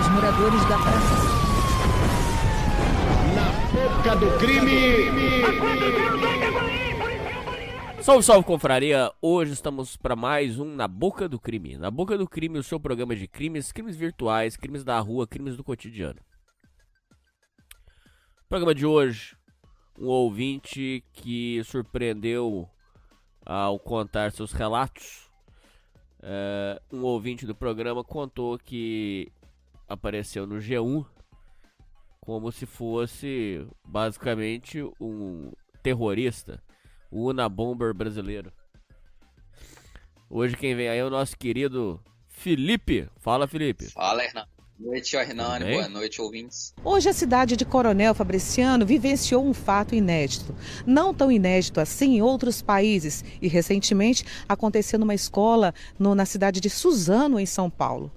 [0.00, 1.14] dos moradores da Praça.
[3.34, 5.42] Na boca do crime!
[8.02, 9.12] Salve, salve, confraria!
[9.20, 11.76] Hoje estamos para mais um Na Boca do Crime.
[11.76, 15.54] Na Boca do Crime, o seu programa de crimes, crimes virtuais, crimes da rua, crimes
[15.54, 16.18] do cotidiano.
[18.48, 19.36] Programa de hoje,
[19.98, 22.66] um ouvinte que surpreendeu
[23.44, 25.28] ao contar seus relatos.
[26.22, 29.30] É, um ouvinte do programa contou que
[29.90, 31.04] apareceu no G1
[32.20, 35.50] como se fosse basicamente um
[35.82, 36.62] terrorista,
[37.10, 38.52] o Unabomber brasileiro.
[40.28, 43.08] Hoje quem vem aí é o nosso querido Felipe.
[43.16, 43.90] Fala, Felipe.
[43.90, 44.46] Fala, Hernan.
[44.78, 45.72] Boa noite, Hernani.
[45.72, 46.72] Boa noite, ouvintes.
[46.82, 50.54] Hoje a cidade de Coronel Fabriciano vivenciou um fato inédito.
[50.86, 56.60] Não tão inédito assim em outros países e recentemente aconteceu numa escola no, na cidade
[56.60, 58.10] de Suzano, em São Paulo.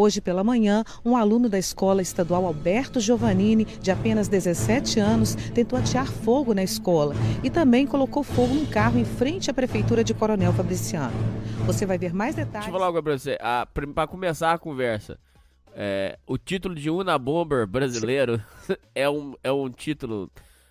[0.00, 5.78] Hoje pela manhã, um aluno da escola estadual Alberto Giovannini, de apenas 17 anos, tentou
[5.78, 10.14] atear fogo na escola e também colocou fogo num carro em frente à prefeitura de
[10.14, 11.12] Coronel Fabriciano.
[11.66, 12.64] Você vai ver mais detalhes.
[12.64, 13.36] Deixa eu falar algo pra você.
[13.42, 15.20] Ah, para começar a conversa,
[15.74, 18.42] é, o título de Unabomber brasileiro
[18.94, 20.30] é um, é um título,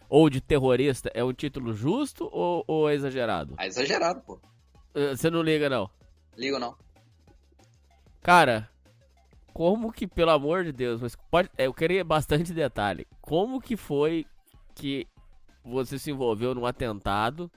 [0.10, 3.54] ou de terrorista, é um título justo ou, ou é exagerado?
[3.60, 4.40] É exagerado, pô.
[4.96, 5.88] É, você não liga, não?
[6.36, 6.76] Ligo, não.
[8.24, 8.68] Cara,
[9.60, 13.06] como que, pelo amor de Deus, mas pode, é, eu queria bastante detalhe.
[13.20, 14.26] Como que foi
[14.74, 15.06] que
[15.66, 17.52] você se envolveu num atentado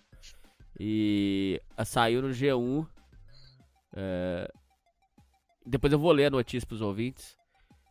[0.80, 2.84] e saiu no G1
[3.94, 4.50] é,
[5.64, 7.36] depois eu vou ler a notícia pros ouvintes.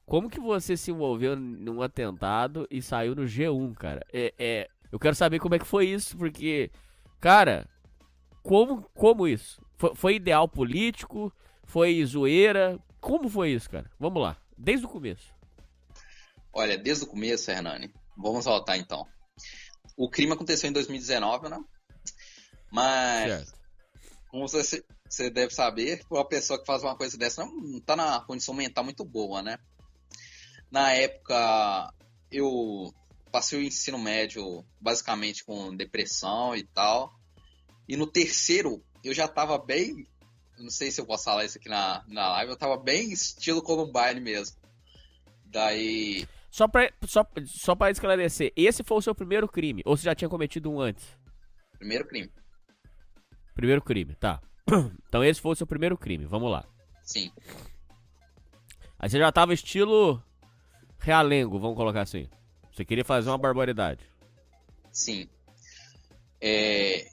[0.06, 4.06] Como que você se envolveu num atentado e saiu no G1, cara?
[4.12, 6.70] É, é, eu quero saber como é que foi isso, porque,
[7.22, 7.66] cara,
[8.44, 9.62] como, como isso?
[9.78, 11.32] Foi, foi ideal político?
[11.64, 12.78] Foi zoeira?
[13.02, 13.92] Como foi isso, cara?
[14.00, 15.34] Vamos lá, desde o começo.
[16.54, 19.06] Olha, desde o começo, Hernani, vamos voltar então.
[19.98, 21.60] O crime aconteceu em 2019, né?
[22.72, 23.54] Mas, certo.
[24.30, 28.22] como você, você deve saber, uma pessoa que faz uma coisa dessa não está na
[28.22, 29.58] condição mental muito boa, né?
[30.70, 31.94] Na época,
[32.32, 32.94] eu
[33.32, 37.12] passei o ensino médio basicamente com depressão e tal.
[37.88, 40.08] E no terceiro, eu já estava bem.
[40.62, 43.62] Não sei se eu posso falar isso aqui na, na live, eu estava bem estilo
[43.62, 44.56] Columbine mesmo.
[45.46, 46.28] Daí.
[46.50, 49.82] Só pra, só, só pra esclarecer, esse foi o seu primeiro crime?
[49.86, 51.06] Ou você já tinha cometido um antes?
[51.78, 52.32] Primeiro crime.
[53.56, 54.42] Primeiro crime, tá.
[55.08, 56.66] Então esse foi o seu primeiro crime, vamos lá.
[57.04, 57.32] Sim.
[58.98, 60.24] Aí você já tava estilo
[61.00, 62.30] realengo, vamos colocar assim.
[62.72, 64.06] Você queria fazer uma barbaridade.
[64.92, 65.28] Sim.
[66.40, 67.10] É...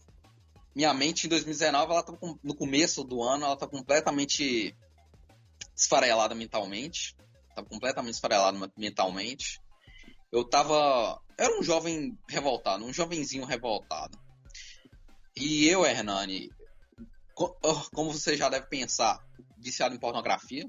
[0.78, 4.77] Minha mente em 2019, ela tá no começo do ano, ela tá completamente
[5.77, 7.16] esfarelada mentalmente.
[7.53, 9.61] Tava completamente esfarelada mentalmente.
[10.31, 11.21] Eu tava.
[11.37, 14.16] Era um jovem revoltado, um jovenzinho revoltado.
[15.37, 16.49] E eu, Hernani,
[17.34, 19.19] como você já deve pensar,
[19.59, 20.65] viciado em pornografia.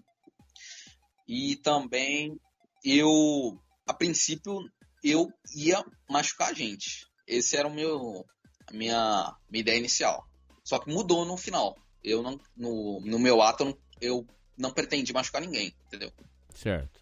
[1.28, 2.36] E também
[2.84, 4.60] eu, a princípio,
[5.04, 7.06] eu ia machucar a gente.
[7.28, 8.26] Esse era o meu,
[8.72, 10.28] minha, minha ideia inicial.
[10.64, 11.78] Só que mudou no final.
[12.04, 16.12] Eu não, no, no meu ato, eu não, eu não pretendi machucar ninguém, entendeu?
[16.54, 17.00] Certo.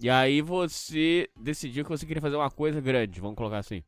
[0.00, 3.82] E aí você decidiu que você queria fazer uma coisa grande, vamos colocar assim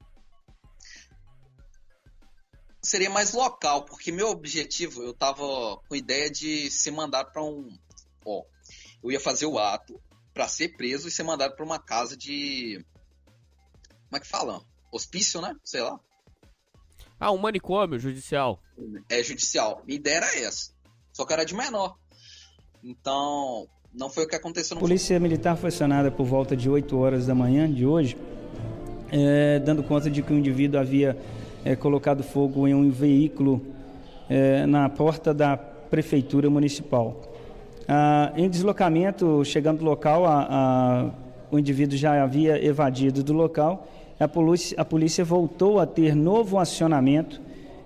[2.83, 5.45] seria mais local, porque meu objetivo, eu tava
[5.89, 7.69] com ideia de ser mandado para um.
[8.25, 8.45] Ó,
[9.03, 10.01] eu ia fazer o ato
[10.33, 12.85] para ser preso e ser mandado para uma casa de.
[14.09, 14.65] Como é que fala?
[14.91, 15.55] Hospício, né?
[15.63, 16.01] Sei lá.
[17.21, 18.59] Ah, um manicômio judicial.
[19.11, 19.83] É, judicial.
[19.87, 20.73] Minha ideia era essa.
[21.13, 21.97] Só que era de menor.
[22.83, 26.97] Então, não foi o que aconteceu no Polícia Militar foi acionada por volta de 8
[26.97, 28.17] horas da manhã de hoje,
[29.13, 31.19] é, dando conta de que o indivíduo havia
[31.63, 33.61] é, colocado fogo em um veículo
[34.29, 37.21] é, na porta da prefeitura municipal.
[37.87, 41.11] Ah, em deslocamento, chegando no local, a, a,
[41.51, 43.87] o indivíduo já havia evadido do local.
[44.21, 47.41] A polícia, a polícia voltou a ter novo acionamento,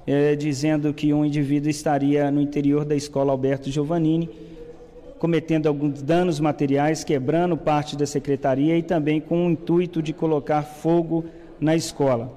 [0.05, 4.29] é, dizendo que um indivíduo estaria no interior da escola Alberto Giovannini,
[5.21, 10.63] cometendo alguns danos materiais, quebrando parte da secretaria e também com o intuito de colocar
[10.63, 11.25] fogo
[11.61, 12.33] na escola.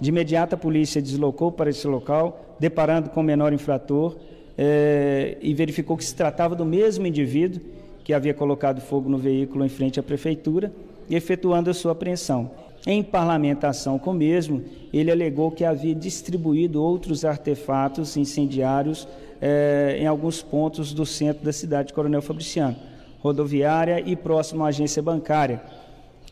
[0.00, 4.16] De imediato, a polícia deslocou para esse local, deparando com o menor infrator,
[4.58, 7.62] eh, e verificou que se tratava do mesmo indivíduo
[8.02, 10.72] que havia colocado fogo no veículo em frente à prefeitura,
[11.08, 12.50] e efetuando a sua apreensão.
[12.86, 14.62] Em parlamentação com o mesmo,
[14.92, 19.08] ele alegou que havia distribuído outros artefatos incendiários
[19.40, 22.76] eh, em alguns pontos do centro da cidade de Coronel Fabriciano,
[23.18, 25.60] rodoviária e próximo à agência bancária.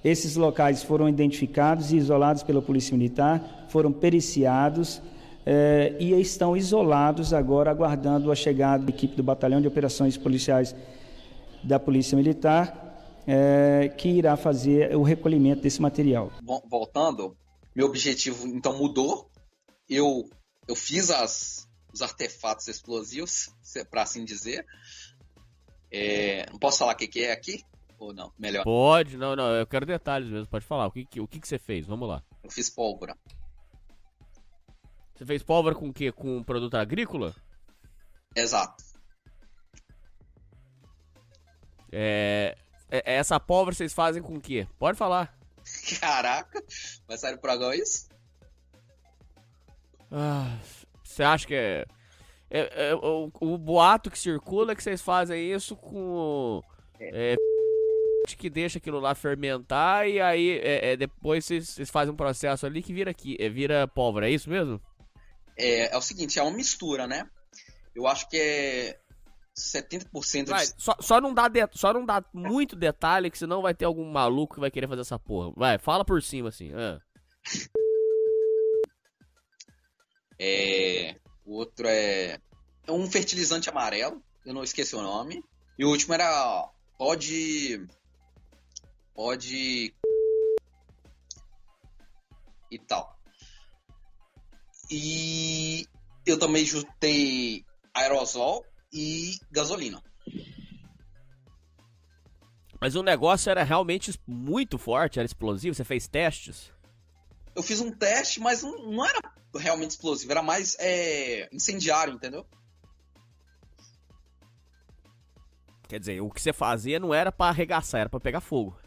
[0.04, 5.02] Esses locais foram identificados e isolados pela Polícia Militar, foram periciados
[5.44, 10.72] eh, e estão isolados agora, aguardando a chegada da equipe do Batalhão de Operações Policiais
[11.64, 12.83] da Polícia Militar,
[13.26, 16.32] eh, que irá fazer o recolhimento desse material.
[16.68, 17.36] Voltando,
[17.74, 19.30] meu objetivo então mudou.
[19.88, 20.28] Eu,
[20.66, 23.50] eu fiz as, os artefatos explosivos,
[23.90, 24.64] para assim dizer.
[25.90, 27.62] É, não posso falar o que, que é aqui?
[27.98, 28.32] Ou não?
[28.38, 28.64] Melhor.
[28.64, 29.54] Pode, não, não.
[29.54, 30.48] Eu quero detalhes mesmo.
[30.48, 30.86] Pode falar.
[30.86, 31.86] O que, o que, que você fez?
[31.86, 32.22] Vamos lá.
[32.42, 33.16] Eu fiz pólvora.
[35.14, 36.10] Você fez pólvora com o quê?
[36.10, 37.34] Com produto agrícola?
[38.34, 38.82] Exato.
[41.92, 42.63] É, é,
[43.04, 44.66] essa pólvora vocês fazem com o quê?
[44.78, 45.36] Pode falar.
[46.00, 46.62] Caraca,
[47.06, 48.08] vai sair pro agora isso?
[50.10, 50.58] Ah,
[51.02, 51.84] você acha que é.
[52.50, 56.62] é, é o, o, boato que circula é que vocês fazem isso com.
[57.00, 57.34] É.
[58.38, 62.64] que deixa aquilo lá fermentar e aí é, é, depois vocês, vocês, fazem um processo
[62.64, 64.80] ali que vira aqui, é, vira pólvora, é isso mesmo?
[65.58, 67.28] É, é o seguinte, é uma mistura, né?
[67.94, 68.98] Eu acho que é
[69.56, 70.74] 70% vai, de...
[70.76, 74.10] só, só, não dá de, só não dá muito detalhe, que senão vai ter algum
[74.10, 75.52] maluco que vai querer fazer essa porra.
[75.56, 76.72] Vai, fala por cima, assim.
[76.74, 76.98] Ah.
[80.38, 82.38] É, o outro é,
[82.86, 85.42] é um fertilizante amarelo, eu não esqueci o nome.
[85.78, 86.68] E o último era
[86.98, 87.86] pode
[89.14, 89.94] pode
[92.70, 93.16] e tal.
[94.90, 95.86] E
[96.26, 97.64] eu também juntei
[97.94, 100.00] aerosol e gasolina.
[102.80, 105.74] Mas o negócio era realmente muito forte, era explosivo?
[105.74, 106.70] Você fez testes?
[107.56, 109.20] Eu fiz um teste, mas não, não era
[109.56, 112.46] realmente explosivo, era mais é, incendiário, entendeu?
[115.88, 118.78] Quer dizer, o que você fazia não era para arregaçar, era para pegar fogo.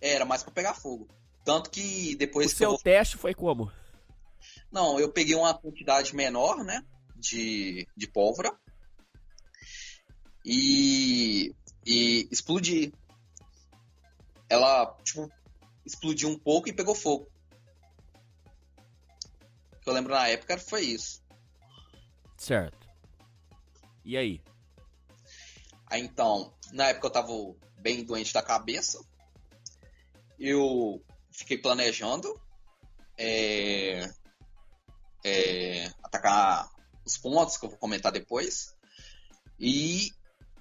[0.00, 1.08] Era mais para pegar fogo.
[1.44, 2.46] Tanto que depois.
[2.46, 2.78] O que seu eu...
[2.78, 3.70] teste foi como?
[4.70, 6.84] Não, eu peguei uma quantidade menor, né?
[7.16, 8.56] De, de pólvora
[10.50, 11.54] e,
[11.86, 12.92] e explodir.
[14.48, 15.30] Ela, tipo,
[15.86, 17.30] explodiu um pouco e pegou fogo.
[19.72, 21.22] O que eu lembro na época foi isso.
[22.36, 22.88] Certo.
[24.04, 24.42] E aí?
[25.86, 27.32] Aí então, na época eu tava
[27.78, 29.00] bem doente da cabeça.
[30.36, 31.00] Eu
[31.30, 32.28] fiquei planejando
[33.16, 34.10] é,
[35.24, 36.68] é, atacar
[37.06, 38.74] os pontos que eu vou comentar depois.
[39.56, 40.10] E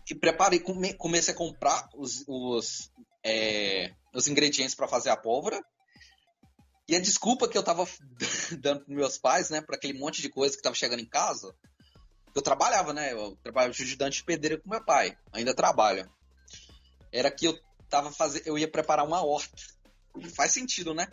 [0.09, 2.91] e preparei, come, comecei a comprar os, os,
[3.23, 5.63] é, os ingredientes para fazer a pólvora.
[6.87, 7.87] E a desculpa que eu tava
[8.59, 11.55] dando pros meus pais, né, para aquele monte de coisa que tava chegando em casa,
[12.35, 16.09] eu trabalhava, né, eu trabalhava de ajudante de pedreiro com meu pai, ainda trabalho.
[17.11, 19.61] Era que eu tava fazendo, eu ia preparar uma horta.
[20.35, 21.07] Faz sentido, né?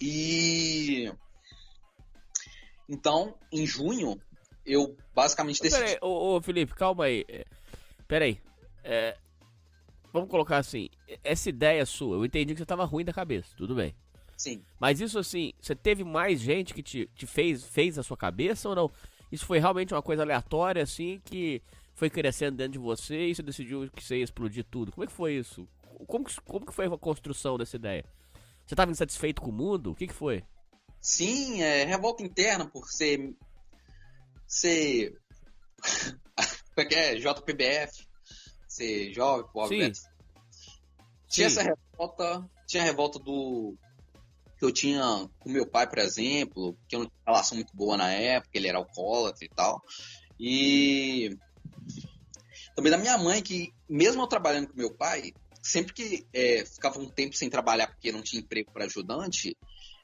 [0.00, 1.12] E
[2.88, 4.20] então, em junho,
[4.64, 5.82] eu basicamente decidi.
[5.82, 7.24] Peraí, ô, ô, Felipe, calma aí.
[7.28, 7.44] É,
[8.06, 8.40] peraí.
[8.84, 9.16] É,
[10.12, 10.88] vamos colocar assim:
[11.22, 13.94] essa ideia sua, eu entendi que você tava ruim da cabeça, tudo bem.
[14.36, 14.62] Sim.
[14.80, 18.68] Mas isso assim, você teve mais gente que te, te fez, fez a sua cabeça
[18.68, 18.90] ou não?
[19.30, 21.62] Isso foi realmente uma coisa aleatória, assim, que
[21.94, 24.92] foi crescendo dentro de você e você decidiu que você ia explodir tudo.
[24.92, 25.66] Como é que foi isso?
[26.06, 28.04] Como que, como que foi a construção dessa ideia?
[28.66, 29.92] Você estava insatisfeito com o mundo?
[29.92, 30.42] O que, que foi?
[31.00, 33.34] Sim, é revolta interna por ser
[34.52, 35.18] ser.
[36.74, 37.14] Como é que é?
[37.16, 38.06] JPBF,
[38.68, 39.94] ser jovem, pobre.
[39.94, 40.02] Sim.
[41.28, 41.60] Tinha Sim.
[41.60, 43.74] essa revolta, tinha a revolta do.
[44.58, 47.74] que eu tinha com meu pai, por exemplo, que eu não tinha uma relação muito
[47.74, 49.82] boa na época, ele era alcoólatra e tal.
[50.38, 51.36] E.
[52.74, 55.32] Também da minha mãe, que mesmo eu trabalhando com meu pai,
[55.62, 59.56] sempre que é, ficava um tempo sem trabalhar porque não tinha emprego para ajudante,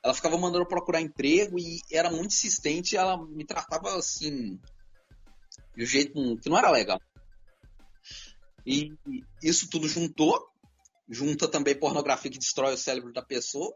[0.09, 2.97] ela ficava mandando eu procurar emprego e era muito insistente.
[2.97, 4.59] ela me tratava assim,
[5.77, 6.99] de um jeito que não era legal.
[8.67, 8.93] E
[9.43, 10.39] isso tudo juntou,
[11.09, 13.75] junta também pornografia que destrói o cérebro da pessoa.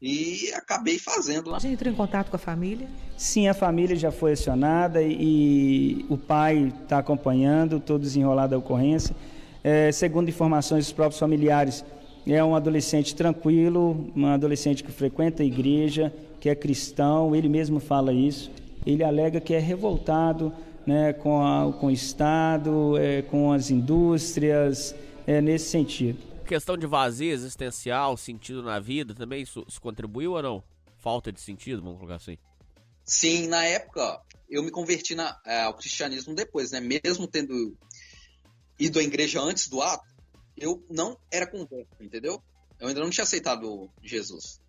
[0.00, 1.58] E acabei fazendo lá.
[1.58, 2.88] Já entrou em contato com a família?
[3.16, 8.58] Sim, a família já foi acionada e, e o pai está acompanhando todo desenrolado da
[8.58, 9.14] ocorrência.
[9.64, 11.84] É, segundo informações dos próprios familiares,
[12.26, 17.80] é um adolescente tranquilo, um adolescente que frequenta a igreja, que é cristão, ele mesmo
[17.80, 18.50] fala isso.
[18.86, 20.52] Ele alega que é revoltado
[20.86, 24.94] né, com, a, com o Estado, é, com as indústrias,
[25.26, 26.18] é, nesse sentido.
[26.46, 30.64] Questão de vazio existencial, sentido na vida, também isso, isso contribuiu ou não?
[30.96, 32.38] Falta de sentido, vamos colocar assim.
[33.04, 36.80] Sim, na época eu me converti na, é, ao cristianismo depois, né?
[36.80, 37.76] Mesmo tendo
[38.78, 40.06] ido à igreja antes do ato,
[40.60, 42.42] eu não era converso, entendeu?
[42.78, 44.60] Eu ainda não tinha aceitado Jesus.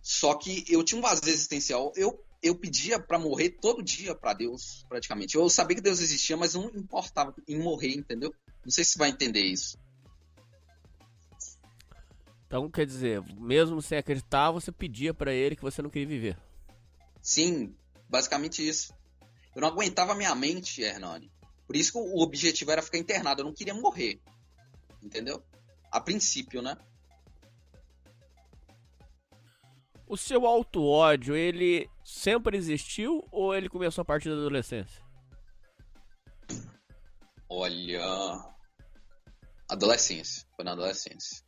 [0.00, 1.92] Só que eu tinha um vazio existencial.
[1.96, 5.36] Eu, eu pedia para morrer todo dia para Deus, praticamente.
[5.36, 8.34] Eu sabia que Deus existia, mas não importava em morrer, entendeu?
[8.64, 9.78] Não sei se vai entender isso.
[12.46, 16.38] Então, quer dizer, mesmo sem acreditar, você pedia para ele que você não queria viver.
[17.22, 17.74] Sim,
[18.10, 18.92] basicamente isso.
[19.54, 21.30] Eu não aguentava minha mente, Hernani.
[21.66, 23.40] Por isso que o objetivo era ficar internado.
[23.40, 24.20] Eu não queria morrer.
[25.02, 25.42] Entendeu?
[25.90, 26.76] A princípio, né?
[30.06, 35.02] O seu auto-ódio, ele sempre existiu ou ele começou a partir da adolescência?
[37.48, 38.02] Olha.
[39.68, 40.46] Adolescência.
[40.54, 41.42] Foi na adolescência.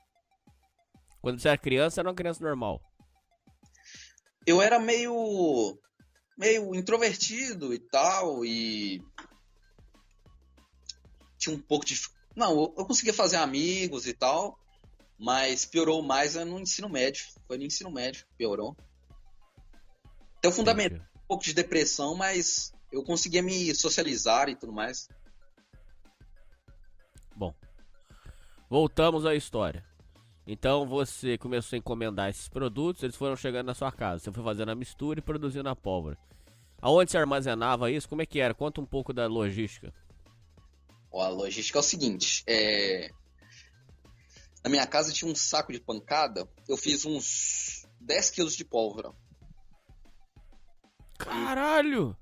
[1.21, 2.81] Quando você era criança, era uma criança normal.
[4.47, 5.79] Eu era meio.
[6.37, 9.03] meio introvertido e tal, e.
[11.39, 11.99] Tinha um pouco de.
[12.35, 14.59] Não, eu conseguia fazer amigos e tal,
[15.19, 17.25] mas piorou mais no ensino médio.
[17.47, 18.77] Foi no ensino médio que piorou.
[20.39, 25.09] Até o fundamento, um pouco de depressão, mas eu conseguia me socializar e tudo mais.
[27.37, 27.55] Bom,
[28.69, 29.85] voltamos à história.
[30.47, 34.25] Então você começou a encomendar esses produtos, eles foram chegando na sua casa.
[34.25, 36.19] Você foi fazendo a mistura e produzindo a pólvora.
[36.83, 38.09] Aonde você armazenava isso?
[38.09, 38.53] Como é que era?
[38.53, 39.93] Conta um pouco da logística.
[41.15, 43.09] Ó, a logística é o seguinte: é...
[44.65, 46.49] na minha casa tinha um saco de pancada.
[46.69, 49.13] Eu fiz uns 10 quilos de pólvora.
[51.17, 52.17] Caralho!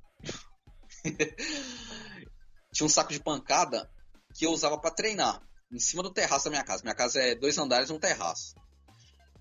[2.71, 3.91] tinha um saco de pancada
[4.35, 6.83] que eu usava para treinar em cima do terraço da minha casa.
[6.83, 8.55] Minha casa é dois andares e um terraço.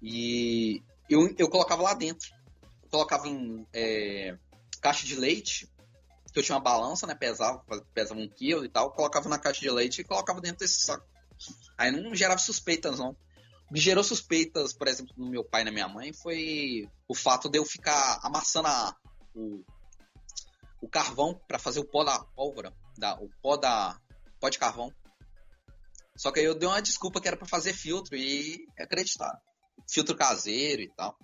[0.01, 2.29] E eu, eu colocava lá dentro.
[2.83, 4.37] Eu colocava em é,
[4.79, 5.69] caixa de leite,
[6.31, 7.15] que eu tinha uma balança, né?
[7.15, 8.91] Pesava, pesava um quilo e tal.
[8.91, 11.05] Colocava na caixa de leite e colocava dentro desse saco.
[11.77, 13.15] Aí não gerava suspeitas, não.
[13.69, 17.15] O que gerou suspeitas, por exemplo, no meu pai e na minha mãe foi o
[17.15, 18.95] fato de eu ficar amassando a,
[19.33, 19.63] o,
[20.81, 23.99] o carvão para fazer o pó da pólvora, da, o pó da
[24.39, 24.93] pó de carvão.
[26.17, 29.41] Só que aí eu dei uma desculpa que era para fazer filtro e acreditar.
[29.89, 31.17] Filtro caseiro e tal.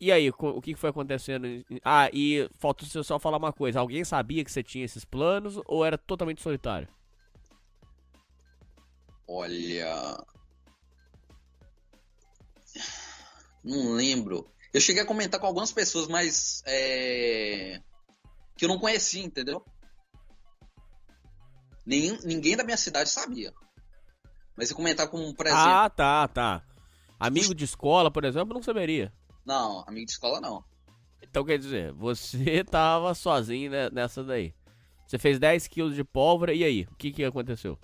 [0.00, 1.46] E aí, o que foi acontecendo?
[1.82, 3.80] Ah, e falta você só falar uma coisa.
[3.80, 6.88] Alguém sabia que você tinha esses planos ou era totalmente solitário?
[9.26, 10.16] Olha.
[13.64, 14.48] Não lembro.
[14.72, 16.62] Eu cheguei a comentar com algumas pessoas, mas.
[16.66, 17.80] É...
[18.56, 19.64] Que eu não conhecia, entendeu?
[21.86, 23.52] Nem, ninguém da minha cidade sabia.
[24.56, 25.64] Mas eu comentar com, por exemplo.
[25.64, 26.62] Ah, tá, tá.
[27.18, 29.12] Amigo de escola, por exemplo, não saberia.
[29.46, 30.64] Não, amigo de escola não.
[31.22, 34.52] Então quer dizer, você tava sozinho nessa daí.
[35.06, 36.82] Você fez 10 quilos de pólvora, e aí?
[36.90, 37.78] O que, que aconteceu?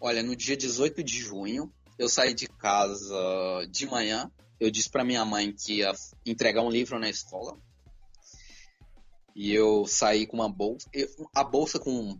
[0.00, 4.30] Olha, no dia 18 de junho, eu saí de casa de manhã.
[4.58, 5.92] Eu disse para minha mãe que ia
[6.26, 7.56] entregar um livro na escola.
[9.36, 10.88] E eu saí com uma bolsa.
[11.34, 12.18] a bolsa com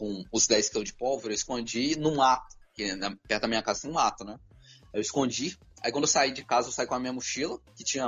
[0.00, 2.86] com os 10 quilos de pólvora, eu escondi no mato, que
[3.28, 4.38] perto da minha casa tem um mato, né?
[4.94, 5.58] Eu escondi.
[5.82, 8.06] Aí quando eu saí de casa, eu saí com a minha mochila, que tinha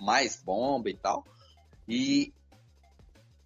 [0.00, 1.24] mais bomba e tal.
[1.88, 2.32] E.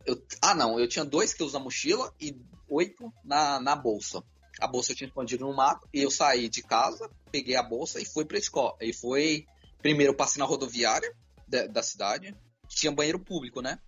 [0.06, 2.34] Eu, ah, não, eu tinha 2 quilos na mochila e
[2.68, 4.22] 8 na, na bolsa.
[4.60, 5.88] A bolsa eu tinha escondido no mato.
[5.92, 8.76] E eu saí de casa, peguei a bolsa e fui pra escola.
[8.80, 9.46] E foi.
[9.80, 11.14] Primeiro eu passei na rodoviária
[11.48, 12.36] da, da cidade,
[12.68, 13.78] que tinha banheiro público, né?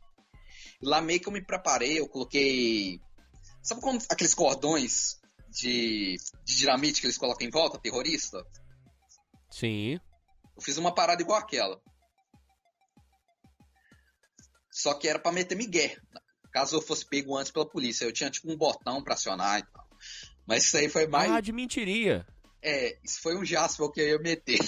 [0.83, 3.01] Lá meio que eu me preparei, eu coloquei
[3.63, 8.45] Sabe como aqueles cordões de, de dinamite que eles colocam em volta, terrorista?
[9.53, 10.01] Sim.
[10.57, 11.81] Eu fiz uma parada igual aquela.
[14.73, 15.97] Só que era para meter migué.
[16.51, 18.05] Caso eu fosse pego antes pela polícia.
[18.05, 19.87] Eu tinha tipo um botão pra acionar e tal.
[20.47, 21.31] Mas isso aí foi mais.
[21.31, 22.27] Ah, de mentiria.
[22.63, 24.59] É, isso foi um Jasper que eu ia meter.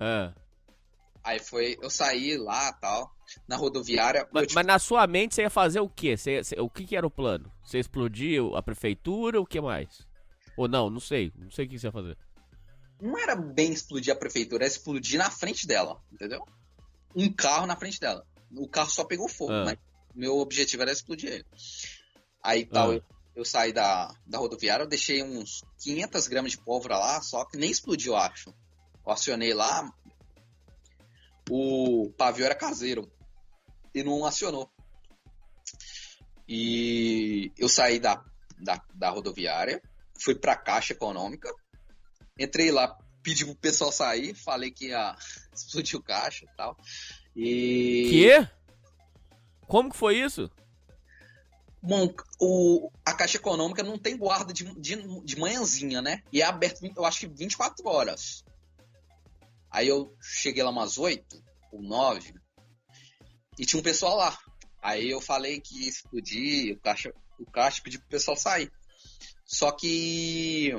[0.00, 0.32] é.
[1.24, 1.78] Aí foi.
[1.80, 3.10] Eu saí lá tal
[3.48, 4.28] na rodoviária.
[4.30, 6.18] Mas, mas, na sua mente você ia fazer o quê?
[6.18, 7.50] Você, você, o que, que, era o plano?
[7.64, 10.06] Você explodiu a prefeitura, o que mais?
[10.54, 11.32] Ou não, não sei.
[11.34, 12.18] Não sei o que você ia fazer.
[13.04, 16.42] Não era bem explodir a prefeitura, era explodir na frente dela, entendeu?
[17.14, 18.26] Um carro na frente dela.
[18.56, 19.62] O carro só pegou fogo, ah.
[19.62, 19.78] mas
[20.14, 21.46] meu objetivo era explodir ele.
[22.42, 22.94] Aí tal, ah.
[22.94, 23.02] eu,
[23.36, 27.58] eu, saí da, da rodoviária, eu deixei uns 500 gramas de pólvora lá, só que
[27.58, 28.54] nem explodiu, acho.
[29.04, 29.86] Eu acionei lá,
[31.50, 33.12] o pavio era caseiro
[33.94, 34.66] e não acionou.
[36.48, 38.24] E eu saí da,
[38.58, 39.82] da, da rodoviária,
[40.18, 41.52] fui para a Caixa Econômica,
[42.38, 45.16] entrei lá, pedi pro pessoal sair, falei que ia
[45.54, 46.76] explodir o caixa e tal.
[47.34, 48.08] E.
[48.10, 48.48] Que?
[49.66, 50.50] Como que foi isso?
[51.82, 56.22] Bom, o, a Caixa Econômica não tem guarda de, de, de manhãzinha, né?
[56.32, 58.42] E é aberto, eu acho que 24 horas.
[59.70, 62.32] Aí eu cheguei lá umas 8 ou 9
[63.58, 64.38] e tinha um pessoal lá.
[64.80, 68.72] Aí eu falei que ia explodir, o caixa, o caixa pediu pro pessoal sair.
[69.44, 70.72] Só que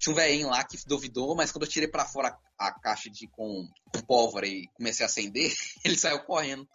[0.00, 3.28] tinha um velhinho lá que duvidou, mas quando eu tirei para fora a, caixa de
[3.28, 5.52] com, com pólvora e comecei a acender,
[5.84, 6.66] ele saiu correndo.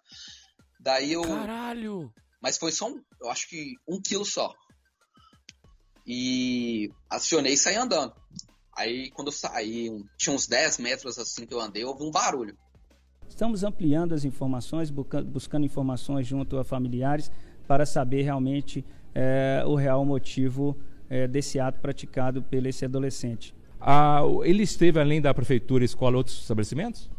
[0.79, 1.24] Daí eu.
[1.24, 2.13] Caralho!
[2.39, 4.53] Mas foi só um, eu acho que um quilo só.
[6.05, 8.13] E acionei e saí andando.
[8.77, 12.55] Aí quando eu saí, tinha uns 10 metros assim que eu andei, houve um barulho.
[13.27, 17.32] Estamos ampliando as informações, buscando informações junto a familiares
[17.67, 20.77] para saber realmente é, o real motivo
[21.09, 23.53] é, desse ato praticado pelo esse adolescente.
[23.79, 27.09] Ah, ele esteve além da prefeitura, escola, outros estabelecimentos?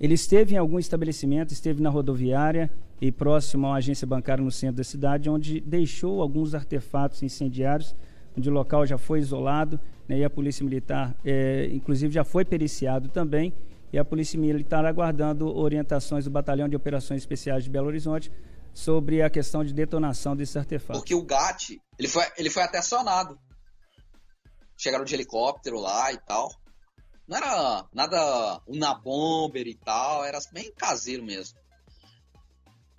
[0.00, 2.70] Ele esteve em algum estabelecimento, esteve na rodoviária
[3.00, 7.94] e próximo a uma agência bancária no centro da cidade, onde deixou alguns artefatos incendiários,
[8.36, 12.44] onde o local já foi isolado né, e a Polícia Militar, é, inclusive, já foi
[12.44, 13.52] periciado também,
[13.92, 18.30] e a Polícia Militar aguardando orientações do Batalhão de Operações Especiais de Belo Horizonte
[18.74, 21.00] sobre a questão de detonação desses artefatos.
[21.00, 23.38] Porque o GAT, ele foi, ele foi até acionado.
[24.76, 26.50] Chegaram de helicóptero lá e tal.
[27.26, 31.56] Não era nada uma bomber e tal, era bem caseiro mesmo.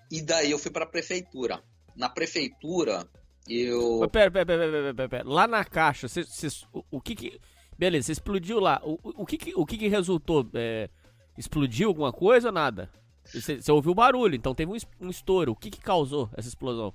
[0.09, 1.61] E daí eu fui para a prefeitura.
[1.95, 3.07] Na prefeitura,
[3.47, 4.07] eu.
[4.09, 5.23] Pera, pera, pera, pera, pera, pera.
[5.29, 7.39] Lá na caixa, cê, cê, o, o, que que.
[7.77, 8.81] Beleza, você explodiu lá.
[8.83, 10.49] O, o, que, que, o que, que resultou?
[10.53, 10.89] É,
[11.37, 12.89] explodiu alguma coisa ou nada?
[13.25, 15.51] Você ouviu o barulho, então teve um, um estouro.
[15.51, 16.93] O que, que causou essa explosão?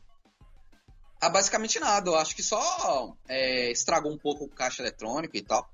[1.21, 2.11] Ah, basicamente nada.
[2.11, 5.69] Eu acho que só é, estragou um pouco o caixa eletrônico e tal.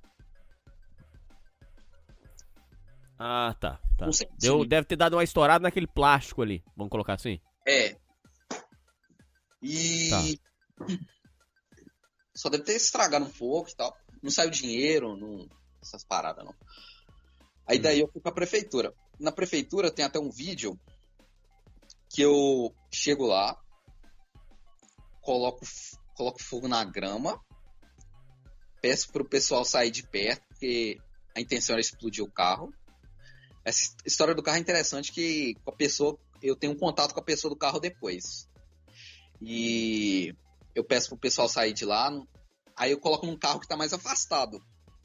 [3.19, 3.81] Ah, tá.
[3.97, 4.07] tá.
[4.39, 6.65] Deu, deve ter dado uma estourada naquele plástico ali.
[6.77, 7.41] Vamos colocar assim?
[7.67, 7.97] É.
[9.63, 10.11] E.
[10.11, 10.87] Tá.
[12.35, 13.97] Só deve ter estragado um pouco e tal.
[14.23, 15.49] Não saiu dinheiro, não...
[15.83, 16.54] essas paradas não.
[17.67, 18.93] Aí daí eu fui pra prefeitura.
[19.19, 20.79] Na prefeitura tem até um vídeo
[22.11, 23.59] que eu chego lá,
[25.21, 25.67] coloco,
[26.15, 27.41] coloco fogo na grama,
[28.81, 30.99] peço pro pessoal sair de perto, porque
[31.35, 32.73] a intenção era explodir o carro.
[33.65, 37.21] Essa história do carro é interessante que com a pessoa, eu tenho um contato com
[37.21, 38.49] a pessoa do carro depois.
[39.41, 40.35] E
[40.75, 42.11] eu peço pro pessoal sair de lá,
[42.76, 44.61] aí eu coloco num carro que tá mais afastado,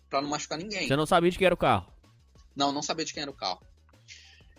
[0.10, 0.88] para não machucar ninguém.
[0.88, 1.92] Você não sabia de quem era o carro?
[2.56, 3.66] Não, não sabia de quem era o carro.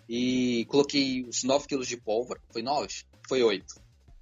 [0.09, 2.41] E coloquei os 9 quilos de pólvora.
[2.53, 2.89] Foi 9?
[3.29, 3.65] Foi 8.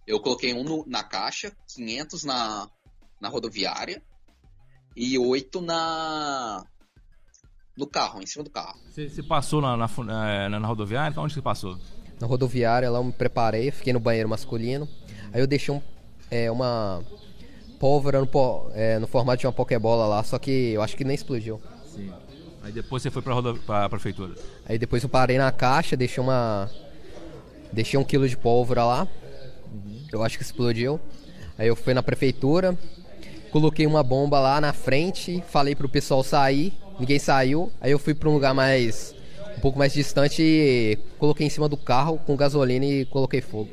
[0.07, 2.69] Eu coloquei um no, na caixa, 500 na,
[3.21, 4.03] na rodoviária
[4.97, 6.65] e 8 na,
[7.77, 8.79] no carro, em cima do carro.
[8.91, 11.11] Você, passou na, na, eh, na, na rodoviária?
[11.11, 11.79] Então onde você passou?
[12.21, 14.89] Na rodoviária, lá eu me preparei, fiquei no banheiro masculino.
[15.33, 15.81] Aí eu deixei um,
[16.31, 17.03] é, uma
[17.79, 18.29] pólvora no,
[18.75, 21.61] é, no, formato de uma pokebola lá, só que eu acho que nem explodiu.
[22.71, 23.55] Aí depois você foi pra, rodo...
[23.67, 24.35] pra prefeitura?
[24.69, 26.71] Aí depois eu parei na caixa, deixei uma.
[27.73, 29.09] Deixei um quilo de pólvora lá.
[29.73, 30.07] Uhum.
[30.13, 31.01] Eu acho que explodiu.
[31.59, 32.77] Aí eu fui na prefeitura,
[33.51, 37.73] coloquei uma bomba lá na frente, falei pro pessoal sair ninguém saiu.
[37.81, 39.15] Aí eu fui para um lugar mais
[39.57, 43.71] um pouco mais distante, coloquei em cima do carro com gasolina e coloquei fogo.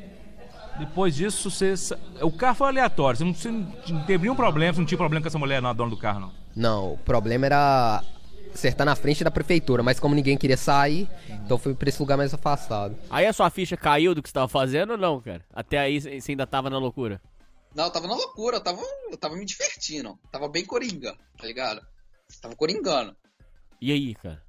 [0.78, 1.74] Depois disso, você...
[2.20, 3.18] o carro foi aleatório.
[3.18, 3.50] Você não, você
[3.92, 5.96] não teve nenhum problema, você não tinha problema com essa mulher, não, a dona do
[5.96, 6.32] carro, não?
[6.54, 8.02] Não, o problema era
[8.58, 11.08] acertar na frente da prefeitura, mas como ninguém queria sair,
[11.44, 12.96] então fui pra esse lugar mais afastado.
[13.08, 15.44] Aí a sua ficha caiu do que você tava fazendo ou não, cara?
[15.52, 17.20] Até aí você ainda tava na loucura?
[17.74, 20.18] Não, eu tava na loucura, eu tava, eu tava me divertindo.
[20.32, 21.80] Tava bem coringa, tá ligado?
[22.40, 23.16] Tava coringando.
[23.80, 24.42] E aí, cara?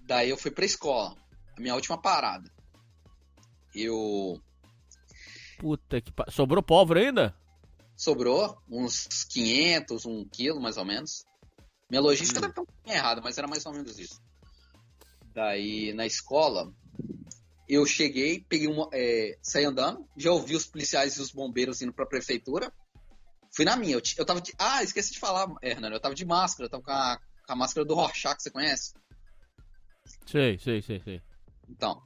[0.00, 1.16] Daí eu fui pra escola.
[1.56, 2.50] A minha última parada.
[3.74, 4.40] Eu.
[5.58, 6.12] Puta que.
[6.28, 7.34] Sobrou pólvora ainda?
[7.96, 8.56] Sobrou.
[8.68, 11.24] Uns 500, um quilo mais ou menos.
[11.90, 12.42] Minha logística hum.
[12.42, 14.22] deve estar um pouquinho errada, mas era mais ou menos isso.
[15.34, 16.72] Daí na escola,
[17.68, 18.88] eu cheguei, peguei uma.
[18.92, 22.72] É, saí andando, já ouvi os policiais e os bombeiros indo pra prefeitura.
[23.54, 23.94] Fui na minha.
[23.94, 24.52] Eu, eu tava de.
[24.58, 25.92] Ah, esqueci de falar, Hernando.
[25.92, 28.94] Eu tava de máscara, eu tava com a, com a máscara do Rorschach, você conhece?
[30.26, 31.22] Sei, sei, sei, sei.
[31.68, 32.02] Então,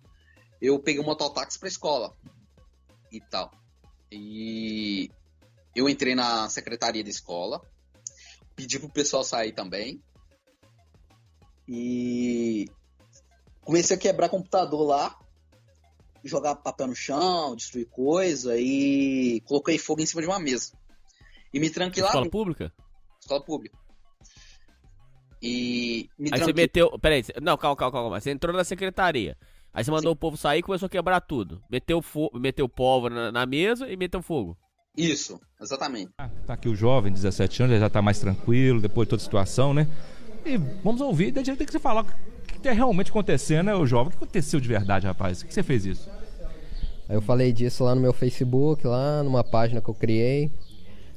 [0.60, 2.16] eu peguei um mototáxi pra escola
[3.10, 3.50] e tal.
[4.10, 5.10] E
[5.74, 7.60] eu entrei na secretaria da escola,
[8.54, 10.02] pedi pro pessoal sair também.
[11.68, 12.66] E
[13.62, 15.18] comecei a quebrar computador lá,
[16.22, 20.72] jogar papel no chão, destruir coisa e coloquei fogo em cima de uma mesa.
[21.52, 22.08] E me tranquei lá.
[22.08, 22.72] Escola pública?
[23.20, 23.78] Escola pública.
[25.40, 26.46] E me Aí tranquei...
[26.46, 26.98] você meteu.
[26.98, 28.20] Peraí, não, calma, calma, calma.
[28.20, 29.36] Você entrou na secretaria.
[29.72, 30.14] Aí você mandou Sim.
[30.14, 31.62] o povo sair e começou a quebrar tudo.
[31.68, 32.30] Meteu, fo...
[32.34, 34.56] meteu pólvora na, na, mesa e meteu fogo.
[34.96, 36.10] Isso, exatamente.
[36.18, 39.20] Ah, tá aqui o jovem, 17 anos, ele já tá mais tranquilo, depois de toda
[39.20, 39.88] a situação, né?
[40.46, 42.04] E vamos ouvir, daí tem que você falar o
[42.46, 44.08] que tá realmente acontecendo, né, o jovem?
[44.08, 45.42] O que aconteceu de verdade, rapaz?
[45.42, 46.08] Por que você fez isso?
[47.08, 50.50] Aí eu falei disso lá no meu Facebook, lá numa página que eu criei.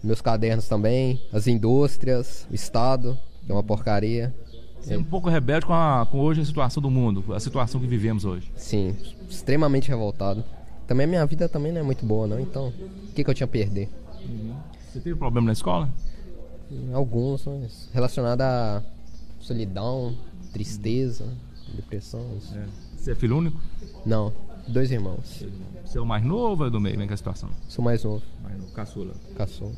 [0.03, 4.33] Meus cadernos também, as indústrias, o Estado, que é uma porcaria.
[4.79, 7.81] Você é um pouco rebelde com, a, com hoje a situação do mundo, a situação
[7.81, 8.51] que vivemos hoje.
[8.55, 8.95] Sim,
[9.29, 10.43] extremamente revoltado.
[10.87, 12.39] Também a minha vida também não é muito boa, não.
[12.39, 13.89] Então, o que, que eu tinha a perder?
[14.91, 15.89] Você teve problema na escola?
[16.93, 18.83] Alguns, mas relacionado a
[19.39, 20.15] solidão,
[20.51, 21.25] tristeza,
[21.75, 22.25] depressão.
[22.55, 22.65] É.
[22.97, 23.59] Você é filho único?
[24.05, 24.33] Não,
[24.67, 25.43] dois irmãos.
[25.85, 26.97] Você é o mais novo ou é do meio?
[26.97, 27.49] Que é a situação?
[27.67, 29.13] Sou mais novo, Mais novo, caçula.
[29.37, 29.71] caçou.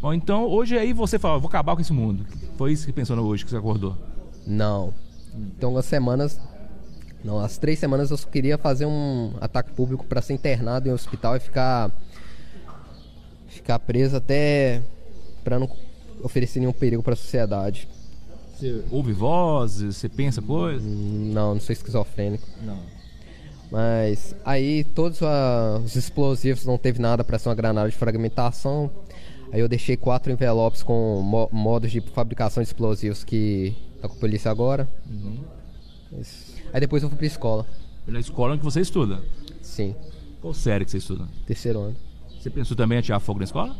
[0.00, 2.26] Bom, então hoje aí você falou, vou acabar com esse mundo.
[2.56, 3.96] Foi isso que pensou hoje que você acordou?
[4.46, 4.92] Não.
[5.34, 6.40] Então, algumas semanas.
[7.24, 10.92] Não, as três semanas eu só queria fazer um ataque público para ser internado em
[10.92, 11.90] um hospital e ficar.
[13.48, 14.82] Ficar preso até.
[15.44, 15.70] para não
[16.22, 17.88] oferecer nenhum perigo para a sociedade.
[18.56, 20.82] Você ouve vozes, você pensa coisas?
[20.86, 22.46] Não, não sou esquizofrênico.
[22.62, 22.78] Não.
[23.70, 28.90] Mas aí todos ah, os explosivos não teve nada para ser uma granada de fragmentação.
[29.50, 34.14] Aí eu deixei quatro envelopes com mo- modos de fabricação de explosivos que tá com
[34.14, 34.88] a polícia agora.
[36.18, 36.51] Isso.
[36.72, 37.66] Aí depois eu fui pra escola.
[38.06, 39.22] Na escola que você estuda.
[39.60, 39.94] Sim,
[40.40, 41.28] Qual série que você estuda?
[41.46, 41.96] terceiro ano.
[42.40, 43.76] Você pensou também em atirar fogo na escola?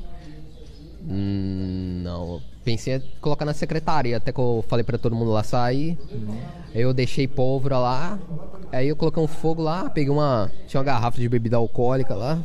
[1.05, 5.42] Hum, não, pensei em colocar na secretaria, até que eu falei pra todo mundo lá
[5.42, 5.98] sair.
[6.72, 8.20] Aí eu deixei pólvora lá,
[8.70, 10.50] aí eu coloquei um fogo lá, peguei uma.
[10.68, 12.40] Tinha uma garrafa de bebida alcoólica lá.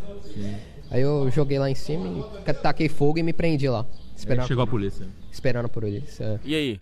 [0.89, 2.07] Aí eu joguei lá em cima
[2.47, 3.81] e taquei fogo e me prendi lá.
[3.81, 5.07] Aí Esperando, chegou a polícia.
[5.31, 6.19] esperando por eles.
[6.19, 6.39] é.
[6.43, 6.79] E aí?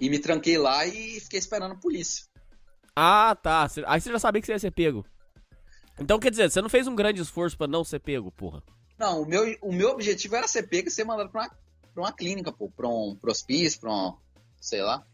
[0.00, 2.24] E me tranquei lá e fiquei esperando a polícia.
[3.00, 3.68] Ah, tá.
[3.86, 5.06] Aí você já sabia que você ia ser pego.
[6.00, 8.60] Então, quer dizer, você não fez um grande esforço pra não ser pego, porra.
[8.98, 11.50] Não, o meu, o meu objetivo era ser pego e ser mandado pra uma,
[11.94, 12.68] pra uma clínica, pô.
[12.68, 14.16] Pra um pro hospício, pra um.
[14.60, 15.06] sei lá.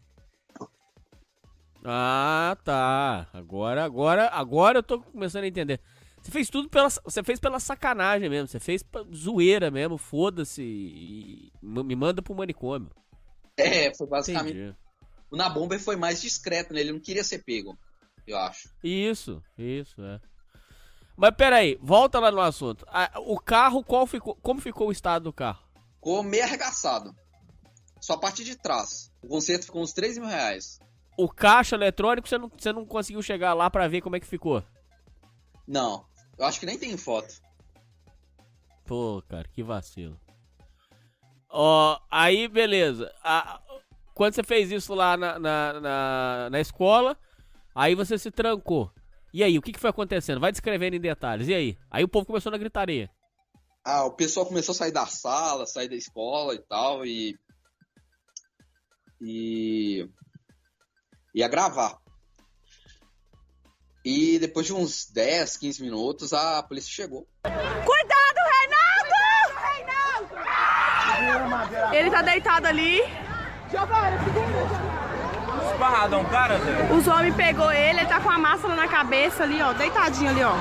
[1.83, 3.27] Ah, tá.
[3.31, 5.79] Agora, agora, agora eu tô começando a entender.
[6.23, 8.47] Você fez tudo pela, você fez pela sacanagem mesmo.
[8.47, 9.95] Você fez zoeira mesmo.
[9.95, 12.89] Foda-se e me manda pro manicômio.
[13.55, 14.57] É, foi basicamente.
[14.57, 14.84] Entendi.
[15.31, 16.79] O Nabomber foi mais discreto, né?
[16.81, 17.77] Ele não queria ser pego,
[18.27, 18.69] eu acho.
[18.83, 20.19] Isso, isso, é.
[21.17, 22.85] Mas peraí, volta lá no assunto.
[22.89, 25.63] Ah, o carro, qual ficou, como ficou o estado do carro?
[25.95, 27.15] Ficou meio arregaçado.
[28.01, 29.11] Só a parte de trás.
[29.21, 30.79] O conserto ficou uns 3 mil reais.
[31.17, 34.27] O caixa eletrônico, você não, você não conseguiu chegar lá pra ver como é que
[34.27, 34.61] ficou?
[35.67, 36.05] Não,
[36.37, 37.33] eu acho que nem tem foto.
[38.83, 40.19] Pô, cara, que vacilo.
[41.49, 43.11] Ó, aí, beleza.
[43.23, 43.61] A-
[44.15, 47.17] quando você fez isso lá na, na, na, na escola,
[47.75, 48.89] aí você se trancou.
[49.33, 50.39] E aí, o que, que foi acontecendo?
[50.39, 51.49] Vai descrevendo em detalhes.
[51.49, 51.77] E aí?
[51.91, 53.11] Aí o povo começou na gritaria.
[53.83, 57.37] Ah, o pessoal começou a sair da sala, sair da escola e tal, e.
[59.21, 60.09] E.
[61.35, 61.97] ia gravar.
[64.05, 67.27] E depois de uns 10, 15 minutos, a polícia chegou.
[67.43, 69.15] Cuidado, Reinaldo!
[71.93, 73.01] Ele tá deitado ali.
[75.71, 76.93] Esparradão, cara, Zé.
[76.93, 80.43] Os homens pegou ele, ele tá com a máscara na cabeça ali, ó, deitadinho ali,
[80.43, 80.53] ó.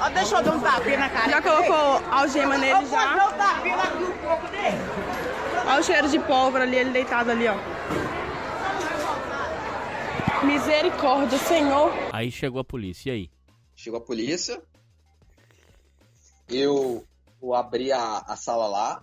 [0.00, 0.10] Ó,
[0.42, 1.30] dar um tapinha na cara.
[1.30, 3.16] Já colocou algema nele já.
[3.16, 4.78] Não, tapinha na no corpo dele.
[5.66, 7.56] Olha o cheiro de pólvora ali, ele deitado ali, ó.
[10.44, 11.92] Misericórdia, Senhor.
[12.12, 13.10] Aí chegou a polícia.
[13.10, 13.30] E aí?
[13.74, 14.60] Chegou a polícia.
[16.48, 17.04] Eu,
[17.42, 19.02] eu abri a, a sala lá,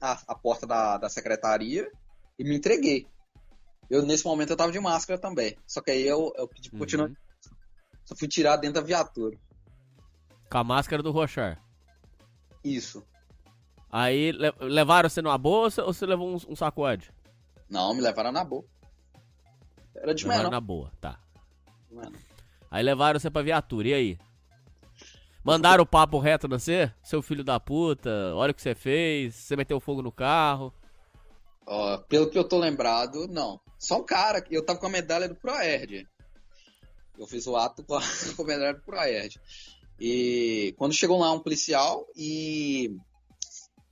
[0.00, 1.90] a, a porta da, da secretaria,
[2.38, 3.06] e me entreguei.
[3.90, 5.56] Eu, nesse momento, eu tava de máscara também.
[5.66, 7.08] Só que aí eu, eu pedi pra continuar.
[7.08, 7.14] Uhum.
[8.04, 9.36] Só fui tirar dentro da viatura.
[10.50, 11.62] Com a máscara do Rochar.
[12.62, 13.04] Isso.
[13.90, 17.12] Aí le- levaram você numa bolsa ou você levou um, um sacode?
[17.68, 18.64] Não, me levaram na boa.
[19.96, 20.50] Era de levaram menor.
[20.50, 21.18] na boa, tá.
[21.90, 22.16] Mano.
[22.70, 23.88] Aí levaram você pra viatura.
[23.88, 24.18] E aí?
[25.44, 26.90] Mandaram o papo reto na você?
[27.02, 30.72] Seu filho da puta, olha o que você fez, você meteu fogo no carro.
[31.66, 33.60] Ó, pelo que eu tô lembrado, não.
[33.78, 36.08] Só um cara, eu tava com a medalha do Proerd.
[37.18, 38.00] Eu fiz o ato com a,
[38.34, 39.38] com a medalha do Proerd.
[40.00, 42.96] E quando chegou lá um policial e,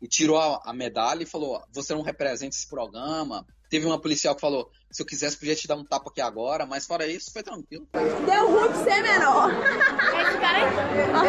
[0.00, 3.46] e tirou a, a medalha e falou: Você não representa esse programa.
[3.72, 6.66] Teve uma policial que falou: Se eu quisesse, podia te dar um tapa aqui agora,
[6.66, 7.88] mas fora isso, foi tranquilo.
[7.94, 9.48] Deu ruim de ser menor.
[9.50, 10.64] Esse cara aí?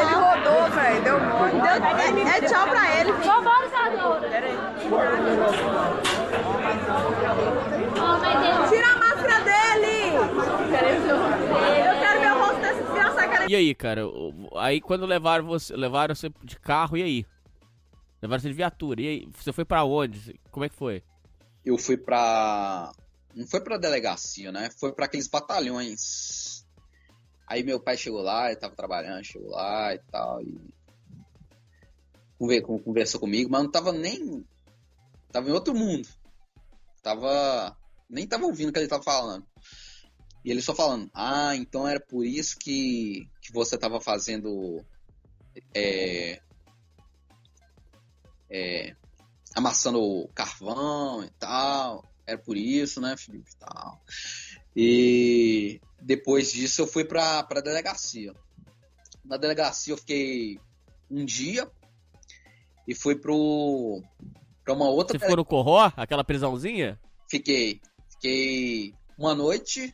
[0.01, 1.03] Ele rodou, velho.
[1.03, 1.53] Deu mole.
[1.53, 2.27] Deu...
[2.27, 3.13] É, é tchau pra ele.
[3.13, 4.29] Vambora, Isadora.
[8.67, 10.15] Tira a máscara dele.
[11.79, 13.49] Eu quero ver o rosto desse desgraçado.
[13.49, 14.01] E aí, cara?
[14.57, 17.25] Aí quando levaram você, levaram você de carro, e aí?
[18.21, 19.29] Levaram você de viatura, e aí?
[19.31, 20.37] Você foi pra onde?
[20.51, 21.01] Como é que foi?
[21.65, 22.91] Eu fui pra.
[23.35, 24.69] Não foi pra delegacia, né?
[24.79, 26.65] Foi pra aqueles batalhões.
[27.47, 30.41] Aí meu pai chegou lá, ele tava trabalhando, chegou lá e tal.
[30.41, 30.59] E...
[32.37, 34.45] conver- con- Conversou comigo, mas não tava nem.
[35.31, 36.07] Tava em outro mundo.
[37.01, 37.75] Tava.
[38.09, 39.45] Nem tava ouvindo o que ele tava falando.
[40.45, 44.83] E ele só falando, ah, então era por isso que, que você tava fazendo.
[45.73, 46.39] É,
[48.49, 48.95] é,
[49.55, 52.09] amassando o carvão e tal.
[52.25, 53.49] Era por isso, né, Felipe?
[53.51, 54.01] E tal.
[54.75, 58.33] E depois disso eu fui pra, pra delegacia.
[59.23, 60.59] Na delegacia eu fiquei
[61.09, 61.69] um dia
[62.87, 64.01] e fui pro.
[64.63, 65.17] pra uma outra.
[65.17, 66.99] Você ficou no Corró, aquela prisãozinha?
[67.29, 67.81] Fiquei.
[68.11, 69.93] Fiquei uma noite.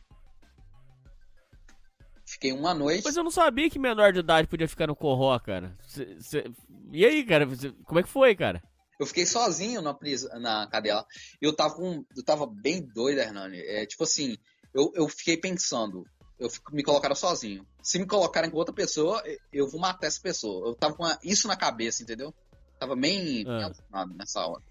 [2.24, 3.02] Fiquei uma noite.
[3.04, 5.76] Mas eu não sabia que menor de idade podia ficar no Corró, cara.
[5.86, 6.50] Cê- cê-
[6.92, 7.46] E aí, cara?
[7.84, 8.62] Como é que foi, cara?
[9.00, 10.24] Eu fiquei sozinho na, pris...
[10.40, 11.02] na cadeia.
[11.40, 12.04] E eu tava com.
[12.14, 13.58] Eu tava bem doido, Hernani.
[13.58, 14.36] É, tipo assim,
[14.74, 16.04] eu, eu fiquei pensando.
[16.38, 17.66] Eu fico- me colocaram sozinho.
[17.82, 20.68] Se me colocarem com outra pessoa, eu- vou matar essa pessoa.
[20.68, 22.34] Eu tava com a- isso na cabeça, entendeu?
[22.78, 23.64] Tava bem Ah.
[23.64, 24.62] alucinado nessa hora.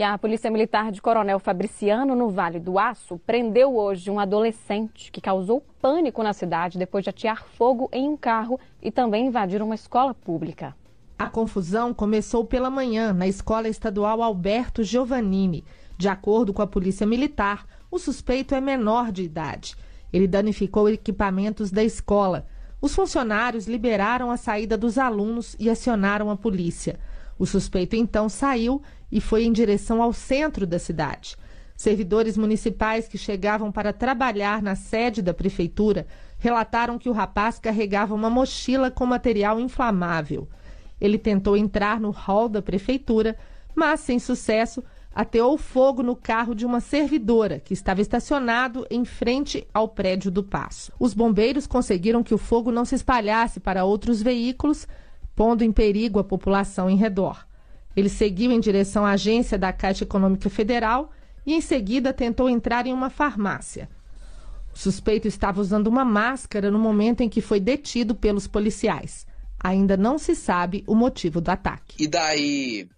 [0.00, 5.12] E a Polícia Militar de Coronel Fabriciano, no Vale do Aço, prendeu hoje um adolescente
[5.12, 9.60] que causou pânico na cidade depois de atear fogo em um carro e também invadir
[9.60, 10.74] uma escola pública.
[11.18, 15.66] A confusão começou pela manhã na Escola Estadual Alberto Giovannini.
[15.98, 19.76] De acordo com a Polícia Militar, o suspeito é menor de idade.
[20.10, 22.46] Ele danificou equipamentos da escola.
[22.80, 26.98] Os funcionários liberaram a saída dos alunos e acionaram a polícia.
[27.40, 31.38] O suspeito então saiu e foi em direção ao centro da cidade.
[31.74, 36.06] Servidores municipais que chegavam para trabalhar na sede da prefeitura
[36.38, 40.46] relataram que o rapaz carregava uma mochila com material inflamável.
[41.00, 43.38] Ele tentou entrar no hall da prefeitura,
[43.74, 49.66] mas, sem sucesso, ateou fogo no carro de uma servidora que estava estacionado em frente
[49.72, 50.92] ao prédio do Paço.
[51.00, 54.86] Os bombeiros conseguiram que o fogo não se espalhasse para outros veículos,
[55.34, 57.46] pondo em perigo a população em redor.
[57.96, 61.10] Ele seguiu em direção à agência da Caixa Econômica Federal
[61.44, 63.88] e, em seguida, tentou entrar em uma farmácia.
[64.72, 69.26] O suspeito estava usando uma máscara no momento em que foi detido pelos policiais.
[69.62, 72.02] Ainda não se sabe o motivo do ataque.
[72.02, 72.88] E daí.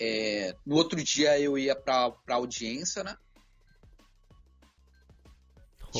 [0.00, 3.16] é, no outro dia eu ia pra, pra audiência, né?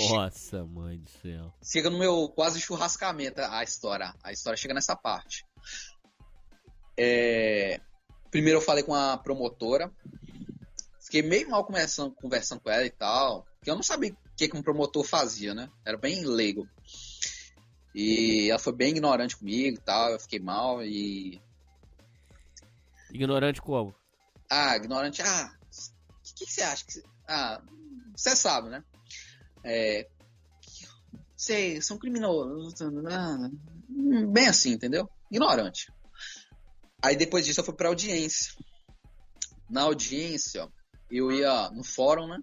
[0.09, 1.53] Nossa, mãe do céu.
[1.63, 4.15] Chega no meu quase churrascamento a história.
[4.23, 5.45] A história chega nessa parte.
[6.99, 7.81] É,
[8.31, 9.93] primeiro eu falei com a promotora.
[11.01, 13.47] Fiquei meio mal conversando, conversando com ela e tal.
[13.57, 15.71] Porque eu não sabia o que, que um promotor fazia, né?
[15.85, 16.69] Era bem leigo.
[17.95, 20.11] E ela foi bem ignorante comigo e tal.
[20.11, 21.41] Eu fiquei mal e.
[23.11, 23.95] Ignorante como?
[24.51, 25.23] Ah, ignorante.
[25.23, 26.85] Ah, o que, que você acha?
[26.85, 27.03] Que você...
[27.29, 27.63] Ah,
[28.15, 28.85] você sabe, né?
[29.69, 30.07] É.
[31.37, 32.75] Vocês são criminosos.
[34.33, 35.11] Bem assim, entendeu?
[35.31, 35.93] Ignorante.
[37.03, 38.55] Aí depois disso eu fui pra audiência.
[39.69, 40.69] Na audiência,
[41.11, 42.39] eu ia no fórum, né?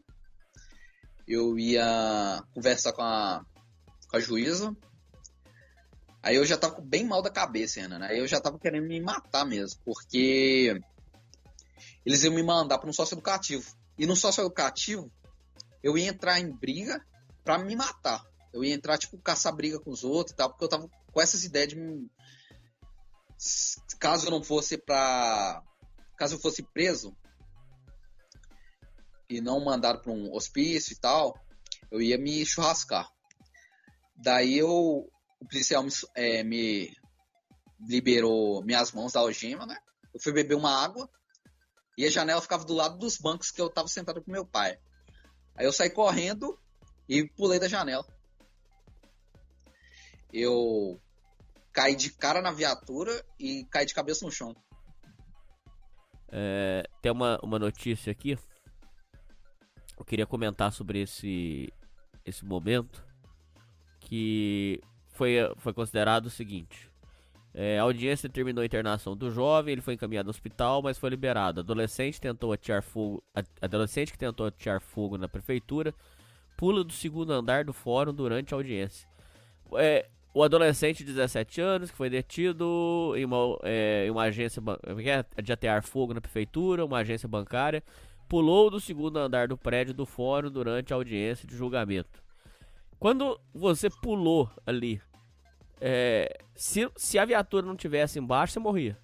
[1.26, 3.44] Eu ia conversar com a,
[4.10, 4.76] com a juíza.
[6.22, 8.00] Aí eu já tava bem mal da cabeça, Renan.
[8.00, 8.08] né?
[8.12, 10.78] Aí eu já tava querendo me matar mesmo, porque
[12.06, 13.66] eles iam me mandar para um sócio educativo.
[13.98, 15.10] E no sócio educativo,
[15.82, 17.02] eu ia entrar em briga
[17.44, 18.26] pra me matar.
[18.54, 21.22] Eu ia entrar, tipo, caçar briga com os outros e tal, porque eu tava com
[21.22, 21.78] essas ideias de.
[24.00, 25.64] Caso eu não fosse pra.
[26.18, 27.16] Caso eu fosse preso
[29.30, 31.34] e não mandado pra um hospício e tal,
[31.90, 33.10] eu ia me churrascar.
[34.16, 35.10] Daí eu.
[35.40, 36.96] O policial me, é, me
[37.82, 39.78] liberou minhas mãos da algema, né?
[40.14, 41.10] Eu fui beber uma água
[41.98, 44.80] e a janela ficava do lado dos bancos que eu tava sentado com meu pai.
[45.56, 46.58] Aí eu saí correndo
[47.08, 48.06] e pulei da janela.
[50.32, 51.00] Eu
[51.72, 54.56] caí de cara na viatura e caí de cabeça no chão.
[56.32, 58.38] É, tem uma, uma notícia aqui.
[59.98, 61.72] Eu queria comentar sobre esse,
[62.26, 63.06] esse momento.
[64.00, 64.82] Que
[65.14, 66.92] foi, foi considerado o seguinte:
[67.54, 71.10] é, a audiência determinou a internação do jovem, ele foi encaminhado ao hospital, mas foi
[71.12, 71.60] liberado.
[71.62, 73.24] Adolescente tentou atear fogo,
[73.62, 75.94] adolescente que tentou atear fogo na prefeitura
[76.58, 79.08] pula do segundo andar do fórum durante a audiência.
[79.76, 84.62] É, o adolescente de 17 anos que foi detido em uma, é, em uma agência
[84.86, 85.42] é é?
[85.42, 87.84] de atear fogo na prefeitura, uma agência bancária,
[88.28, 92.24] pulou do segundo andar do prédio do fórum durante a audiência de julgamento.
[93.00, 95.02] Quando você pulou ali,
[95.80, 98.98] é, se, se a viatura não tivesse embaixo, você morria.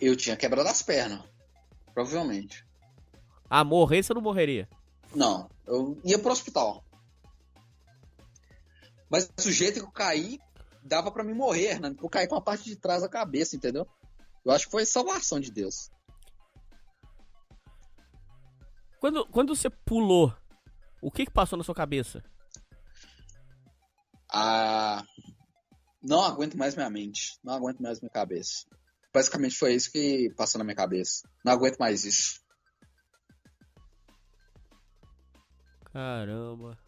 [0.00, 1.22] Eu tinha quebrado as pernas.
[1.94, 2.66] Provavelmente.
[3.48, 4.68] Ah, morrer você não morreria?
[5.14, 6.84] Não, eu ia pro hospital.
[9.10, 10.38] Mas do jeito que eu caí,
[10.82, 11.94] dava para mim morrer, né?
[12.02, 13.86] Eu caí com a parte de trás da cabeça, entendeu?
[14.44, 15.90] Eu acho que foi salvação de Deus.
[18.98, 20.34] Quando, quando você pulou,
[21.00, 22.22] o que, que passou na sua cabeça?
[24.32, 25.04] Ah,
[26.02, 27.38] não aguento mais minha mente.
[27.44, 28.64] Não aguento mais minha cabeça.
[29.12, 31.28] Basicamente foi isso que passou na minha cabeça.
[31.44, 32.41] Não aguento mais isso.
[35.92, 36.78] Caramba.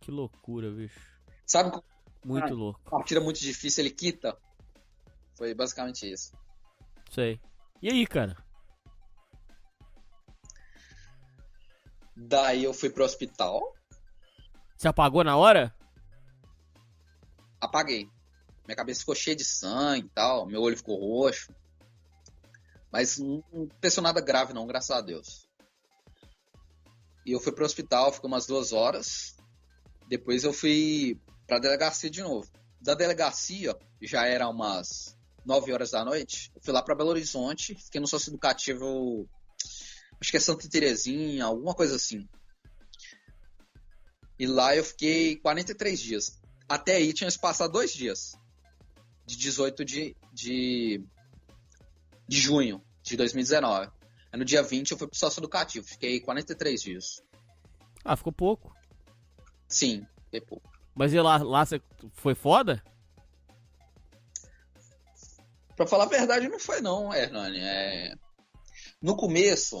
[0.00, 1.00] Que loucura, bicho.
[1.46, 1.84] Sabe como
[2.24, 2.80] Muito ah, louco.
[2.84, 4.36] uma partida muito difícil ele quita?
[5.34, 6.32] Foi basicamente isso.
[7.10, 7.40] Sei.
[7.82, 8.36] E aí, cara?
[12.16, 13.60] Daí eu fui pro hospital,
[14.76, 15.74] Você apagou na hora?
[17.60, 18.08] apaguei.
[18.66, 21.52] Minha cabeça ficou cheia de sangue e tal, meu olho ficou roxo.
[22.92, 25.47] Mas não não aconteceu nada grave não, graças a Deus.
[27.28, 29.36] E eu fui pro hospital, ficou umas duas horas.
[30.08, 32.50] Depois eu fui pra delegacia de novo.
[32.80, 35.14] Da delegacia, já era umas
[35.44, 36.50] 9 horas da noite.
[36.56, 39.28] Eu fui lá pra Belo Horizonte, fiquei no sócio educativo,
[40.18, 42.26] acho que é Santa Terezinha, alguma coisa assim.
[44.38, 46.40] E lá eu fiquei 43 dias.
[46.66, 48.32] Até aí tinha se passado dois dias.
[49.26, 51.04] De 18 de, de,
[52.26, 53.97] de junho de 2019.
[54.32, 55.86] Aí no dia 20 eu fui pro sócio educativo.
[55.86, 57.22] Fiquei 43 dias.
[58.04, 58.74] Ah, ficou pouco.
[59.66, 60.70] Sim, fiquei pouco.
[60.94, 61.80] Mas e lá, lá você
[62.14, 62.82] foi foda?
[65.76, 67.60] Pra falar a verdade, não foi não, Hernani.
[67.60, 68.14] É...
[69.00, 69.80] No começo,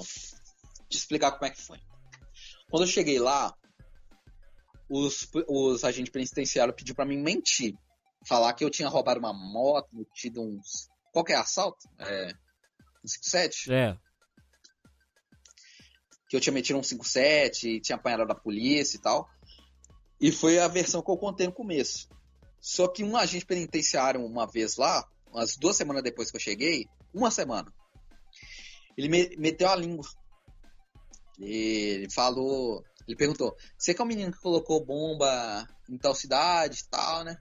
[0.88, 1.80] te explicar como é que foi.
[2.70, 3.52] Quando eu cheguei lá,
[4.88, 7.74] os, os agentes penitenciários pediram pra mim mentir.
[8.26, 10.88] Falar que eu tinha roubado uma moto, tido uns...
[11.12, 11.88] Qual que é assalto?
[11.98, 12.32] É...
[13.04, 13.72] Um 57?
[13.72, 13.98] É.
[16.28, 19.28] que eu tinha metido um 57, tinha apanhado da polícia e tal.
[20.20, 22.08] E foi a versão que eu contei no começo.
[22.60, 26.86] Só que um agente penitenciário, uma vez lá, umas duas semanas depois que eu cheguei,
[27.14, 27.72] uma semana,
[28.96, 30.04] ele me- meteu a língua.
[31.38, 36.80] Ele falou, ele perguntou: Você que é o menino que colocou bomba em tal cidade
[36.80, 37.36] e tal, né?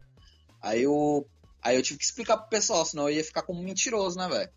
[0.62, 1.28] Aí eu,
[1.62, 4.52] aí eu tive que explicar pro pessoal, senão eu ia ficar como mentiroso, né, velho?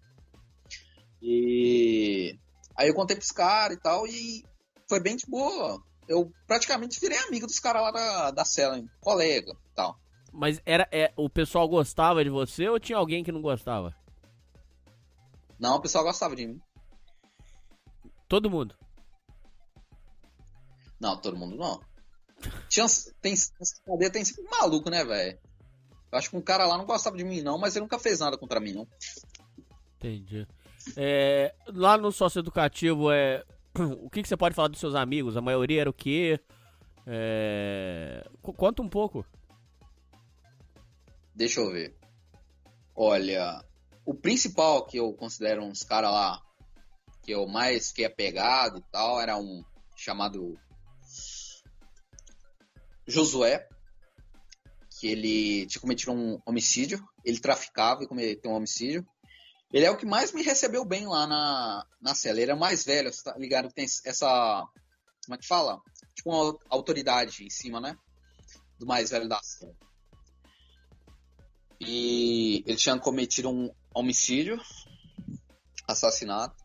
[1.23, 2.39] E
[2.81, 4.43] aí eu contei pros caras e tal, e
[4.89, 5.83] foi bem de boa.
[6.09, 8.89] Eu praticamente virei amigo dos caras lá da, da cela, hein?
[9.01, 10.01] colega e tal.
[10.33, 13.95] Mas era, é, o pessoal gostava de você ou tinha alguém que não gostava?
[15.59, 16.61] Não, o pessoal gostava de mim.
[18.27, 18.75] Todo mundo.
[20.99, 21.81] Não, todo mundo não.
[22.69, 22.87] Tinha,
[23.21, 23.35] tem,
[23.85, 25.39] cadeia tem sempre um maluco, né, velho?
[26.11, 28.21] Eu acho que um cara lá não gostava de mim, não, mas ele nunca fez
[28.21, 28.89] nada contra mim, não.
[29.97, 30.49] Entendi.
[30.97, 33.45] É, lá no sócio educativo, é,
[34.01, 35.37] o que, que você pode falar dos seus amigos?
[35.37, 36.41] A maioria era o quê?
[37.07, 39.25] É, co- conta um pouco.
[41.35, 41.97] Deixa eu ver.
[42.95, 43.65] Olha,
[44.05, 46.43] o principal que eu considero uns caras lá,
[47.23, 49.63] que eu mais fiquei apegado e tal, era um
[49.97, 50.59] chamado
[53.07, 53.67] Josué,
[54.99, 59.07] que ele tinha cometido um homicídio, ele traficava e cometeu um homicídio.
[59.73, 62.41] Ele é o que mais me recebeu bem lá na, na cela.
[62.41, 63.73] Ele é o mais velho, tá ligado?
[63.73, 64.67] Tem essa.
[65.25, 65.81] Como é que fala?
[66.15, 67.97] Tipo uma autoridade em cima, né?
[68.79, 69.75] Do mais velho da cela.
[71.81, 74.61] E ele tinha cometido um homicídio,
[75.89, 76.57] assassinato.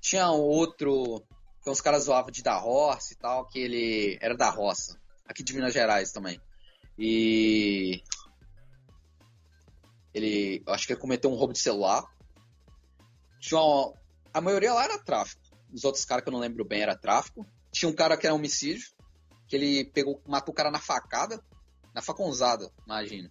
[0.00, 1.24] Tinha outro
[1.62, 5.42] que uns caras zoavam de da roça e tal, que ele era da roça, aqui
[5.42, 6.38] de Minas Gerais também.
[6.98, 8.02] E
[10.14, 12.04] ele, acho que ele cometeu um roubo de celular.
[13.40, 13.92] Tinha uma-
[14.32, 15.42] a maioria lá era tráfico.
[15.72, 17.44] Os outros caras que eu não lembro bem era tráfico.
[17.72, 18.86] Tinha um cara que era homicídio,
[19.48, 21.42] que ele pegou, matou o cara na facada,
[21.92, 23.30] na faconzada, imagina.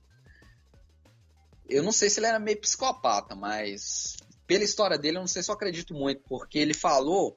[1.67, 5.41] Eu não sei se ele era meio psicopata, mas pela história dele eu não sei
[5.41, 7.35] se eu acredito muito, porque ele falou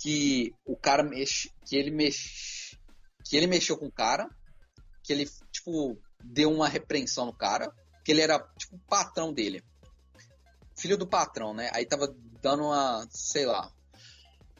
[0.00, 2.78] que o cara mexe, que ele mexe,
[3.24, 4.28] que ele mexeu com o cara,
[5.02, 7.70] que ele tipo deu uma repreensão no cara,
[8.04, 9.62] que ele era tipo o patrão dele.
[10.76, 11.70] Filho do patrão, né?
[11.72, 13.70] Aí tava dando uma, sei lá.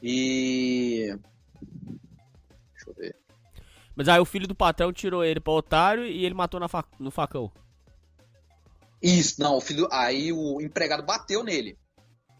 [0.01, 1.07] E
[2.73, 3.15] Deixa eu ver.
[3.95, 6.83] Mas aí o filho do patrão tirou ele pra otário e ele matou na fa-
[6.99, 7.51] no facão.
[9.01, 11.77] Isso, não, o filho, aí o empregado bateu nele.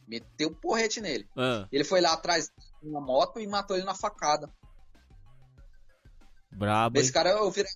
[0.07, 1.27] Meteu um porrete nele.
[1.35, 2.51] Ah, Ele foi lá atrás
[2.81, 4.49] de uma moto e matou ele na facada.
[6.51, 6.97] brabo.
[6.99, 7.71] Esse cara eu virei.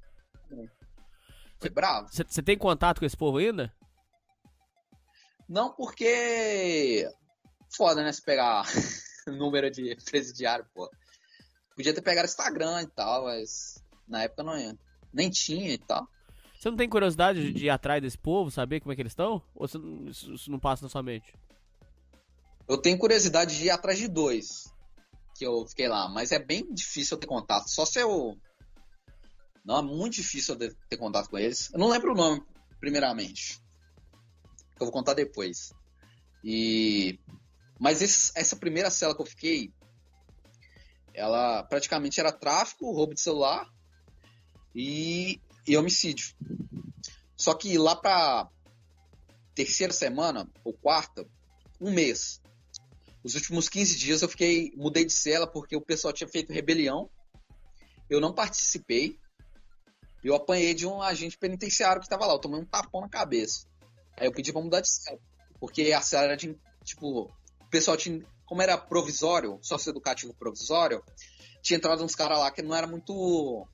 [1.59, 2.07] Foi bravo.
[2.11, 3.73] Você tem contato com esse povo ainda?
[5.47, 7.07] Não porque.
[7.75, 8.11] Foda, né?
[8.11, 8.63] Se pegar
[9.27, 10.89] número de presidiário, pô.
[11.75, 14.77] Podia ter pegado Instagram e tal, mas na época não ia.
[15.13, 16.07] Nem tinha e tal.
[16.59, 19.41] Você não tem curiosidade de- ir atrás desse povo, saber como é que eles estão?
[19.55, 21.33] Ou você não- isso não passa na sua mente?
[22.67, 24.71] Eu tenho curiosidade de ir atrás de dois
[25.35, 27.69] que eu fiquei lá, mas é bem difícil eu ter contato.
[27.69, 28.37] Só se eu.
[29.69, 31.71] Não, é muito difícil eu ter contato com eles.
[31.71, 32.41] Eu não lembro o nome,
[32.79, 33.61] primeiramente.
[34.79, 35.71] Eu vou contar depois.
[36.43, 37.19] E.
[37.79, 39.71] Mas esse- essa primeira cela que eu fiquei,
[41.13, 43.71] ela praticamente era tráfico, roubo de celular
[44.73, 46.33] e, e homicídio.
[47.37, 48.49] Só que lá pra
[49.53, 51.29] terceira semana, ou quarta,
[51.79, 52.41] um mês.
[53.23, 57.07] Os últimos 15 dias eu fiquei, mudei de cela porque o pessoal tinha feito rebelião.
[58.09, 59.19] Eu não participei.
[60.23, 62.33] Eu apanhei de um agente penitenciário que estava lá.
[62.33, 63.67] Eu tomei um tapão na cabeça.
[64.17, 65.19] Aí eu pedi pra mudar de cela.
[65.59, 67.21] Porque a cela era de, tipo,
[67.61, 71.03] o pessoal tinha, como era provisório, socioeducativo provisório,
[71.61, 73.67] tinha entrado uns caras lá que não era muito,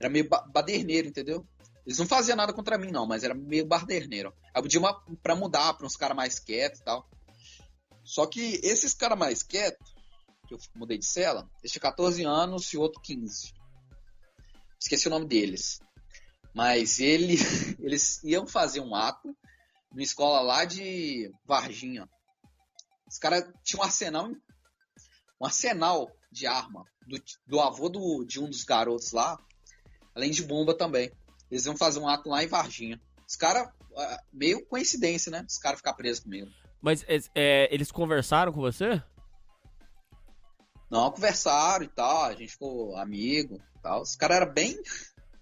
[0.00, 1.46] era meio ba- baderneiro, entendeu?
[1.86, 4.32] Eles não faziam nada contra mim, não, mas era meio baderneiro.
[4.46, 7.08] Aí eu pedi uma, pra mudar pra uns caras mais quietos e tal.
[8.02, 9.94] Só que esses caras mais quietos,
[10.48, 13.52] que eu mudei de cela, eles tinham 14 anos e outro 15.
[14.84, 15.80] Esqueci o nome deles.
[16.54, 17.36] Mas ele,
[17.80, 19.34] eles iam fazer um ato
[19.90, 22.06] numa escola lá de Varginha.
[23.08, 24.28] Os caras tinham um arsenal,
[25.40, 27.16] um arsenal de arma do,
[27.46, 29.38] do avô do, de um dos garotos lá,
[30.14, 31.10] além de bomba também.
[31.50, 33.00] Eles iam fazer um ato lá em Varginha.
[33.26, 33.66] Os caras,
[33.96, 35.46] ah, meio coincidência, né?
[35.48, 36.50] Os caras ficar presos comigo.
[36.82, 39.02] Mas é, é, eles conversaram com você?
[40.90, 44.00] Não, conversaram e tal, a gente ficou amigo tal.
[44.00, 44.74] Os caras eram bem,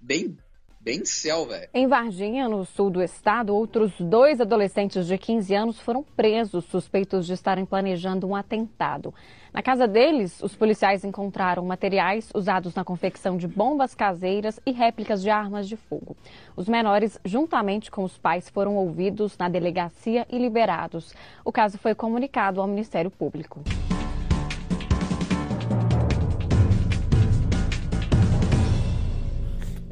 [0.00, 0.36] bem,
[0.80, 1.68] bem céu, velho.
[1.72, 7.24] Em Varginha, no sul do estado, outros dois adolescentes de 15 anos foram presos, suspeitos
[7.24, 9.14] de estarem planejando um atentado.
[9.54, 15.22] Na casa deles, os policiais encontraram materiais usados na confecção de bombas caseiras e réplicas
[15.22, 16.16] de armas de fogo.
[16.56, 21.14] Os menores, juntamente com os pais, foram ouvidos na delegacia e liberados.
[21.44, 23.62] O caso foi comunicado ao Ministério Público.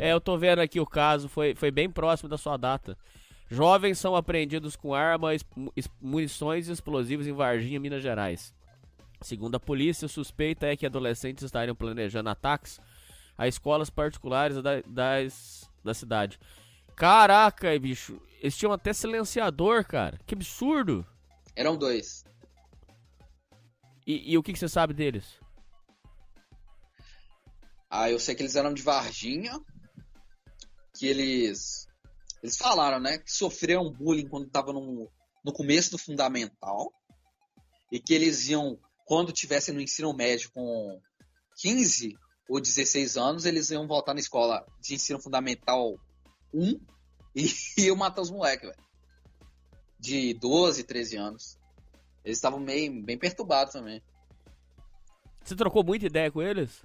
[0.01, 2.97] É, eu tô vendo aqui o caso, foi, foi bem próximo da sua data.
[3.51, 8.55] Jovens são apreendidos com armas, mu- es- munições e explosivos em Varginha, Minas Gerais.
[9.21, 12.81] Segundo a polícia, o suspeita é que adolescentes estariam planejando ataques
[13.37, 16.39] a escolas particulares da, das, da cidade.
[16.97, 20.19] Caraca, bicho, eles tinham até silenciador, cara.
[20.27, 21.05] Que absurdo.
[21.57, 22.25] Eram dois.
[24.07, 25.39] E, e o que, que você sabe deles?
[27.91, 29.61] Ah, eu sei que eles eram de Varginha,
[31.01, 31.89] que eles
[32.43, 35.11] eles falaram, né, que sofreram bullying quando estavam no,
[35.43, 36.93] no começo do fundamental
[37.91, 41.01] e que eles iam quando tivessem no ensino médio com
[41.57, 42.17] 15
[42.49, 45.95] ou 16 anos, eles iam voltar na escola de ensino fundamental
[46.53, 46.79] 1
[47.35, 47.47] e
[47.87, 48.83] iam matar os moleques, velho.
[49.99, 51.59] De 12, 13 anos.
[52.25, 54.03] Eles estavam meio bem perturbados também.
[55.43, 56.83] Você trocou muita ideia com eles?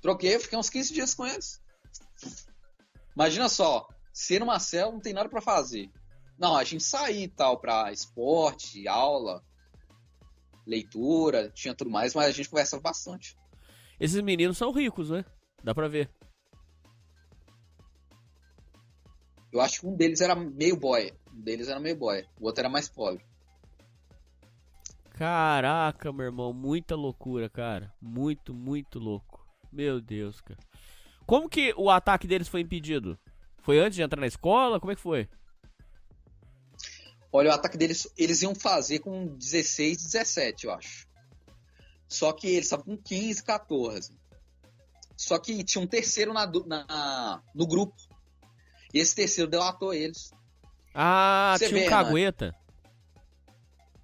[0.00, 1.63] Troquei, fiquei uns 15 dias com eles.
[3.14, 5.90] Imagina só, ser numa cela não tem nada pra fazer.
[6.38, 9.42] Não, a gente saía e tal pra esporte, aula,
[10.66, 13.36] leitura, tinha tudo mais, mas a gente conversava bastante.
[14.00, 15.24] Esses meninos são ricos, né?
[15.62, 16.10] Dá pra ver.
[19.52, 21.12] Eu acho que um deles era meio boy.
[21.32, 22.26] Um deles era meio boy.
[22.40, 23.24] O outro era mais pobre.
[25.10, 27.94] Caraca, meu irmão, muita loucura, cara.
[28.00, 29.46] Muito, muito louco.
[29.72, 30.58] Meu Deus, cara.
[31.26, 33.18] Como que o ataque deles foi impedido?
[33.62, 34.78] Foi antes de entrar na escola?
[34.78, 35.28] Como é que foi?
[37.32, 41.06] Olha, o ataque deles, eles iam fazer com 16, 17, eu acho.
[42.06, 44.16] Só que eles estavam com 15, 14.
[45.16, 47.94] Só que tinha um terceiro na, na- no grupo.
[48.92, 50.30] E esse terceiro delatou eles.
[50.94, 52.54] Ah, Você tinha um vê, cagueta.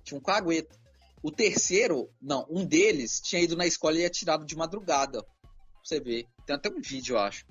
[0.02, 0.76] Tinha um cagueta.
[1.22, 5.24] O terceiro, não, um deles tinha ido na escola e atirado de madrugada.
[5.80, 6.26] Pra você ver.
[6.46, 7.44] Tem até um vídeo, eu acho.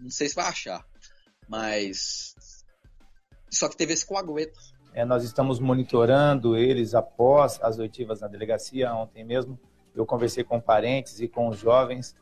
[0.00, 0.84] Não sei se vai achar.
[1.48, 2.34] Mas.
[3.50, 4.58] Só que teve esse cagueta.
[4.92, 8.92] É, nós estamos monitorando eles após as oitivas na delegacia.
[8.92, 9.58] Ontem mesmo
[9.94, 12.16] eu conversei com parentes e com os jovens,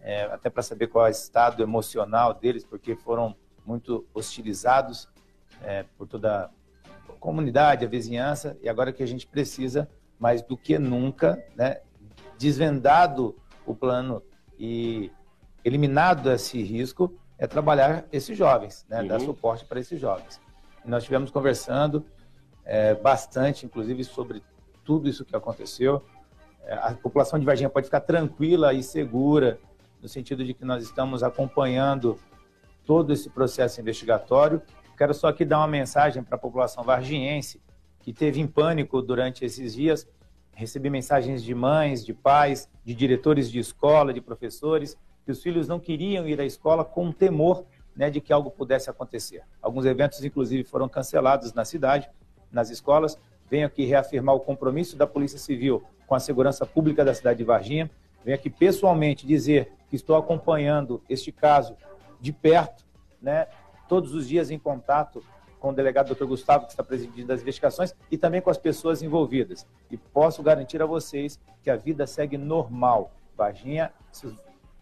[0.00, 5.08] é, até para saber qual é o estado emocional deles, porque foram muito hostilizados
[5.62, 6.50] é, por toda
[7.20, 9.88] comunidade, a vizinhança, e agora que a gente precisa,
[10.18, 11.80] mais do que nunca, né,
[12.38, 13.36] desvendado
[13.66, 14.22] o plano
[14.60, 15.10] e
[15.64, 19.08] eliminado esse risco, é trabalhar esses jovens, né, Uhum.
[19.08, 20.38] dar suporte para esses jovens.
[20.84, 22.04] E nós tivemos conversando
[22.64, 24.42] é, bastante, inclusive, sobre
[24.84, 26.04] tudo isso que aconteceu.
[26.62, 29.58] É, a população de Varginha pode ficar tranquila e segura,
[30.00, 32.18] no sentido de que nós estamos acompanhando
[32.84, 34.60] todo esse processo investigatório.
[34.96, 37.60] Quero só aqui dar uma mensagem para a população varginhense
[38.00, 40.06] que teve em pânico durante esses dias.
[40.60, 44.94] Recebi mensagens de mães, de pais, de diretores de escola, de professores,
[45.24, 47.64] que os filhos não queriam ir à escola com temor
[47.96, 49.42] né, de que algo pudesse acontecer.
[49.62, 52.10] Alguns eventos, inclusive, foram cancelados na cidade,
[52.52, 53.18] nas escolas.
[53.48, 57.44] Venho aqui reafirmar o compromisso da Polícia Civil com a segurança pública da cidade de
[57.44, 57.90] Varginha.
[58.22, 61.74] Venho aqui pessoalmente dizer que estou acompanhando este caso
[62.20, 62.84] de perto,
[63.22, 63.46] né,
[63.88, 65.24] todos os dias em contato
[65.60, 66.24] com o delegado Dr.
[66.24, 69.66] Gustavo, que está presidindo as investigações, e também com as pessoas envolvidas.
[69.90, 73.12] E posso garantir a vocês que a vida segue normal.
[73.36, 73.92] Varginha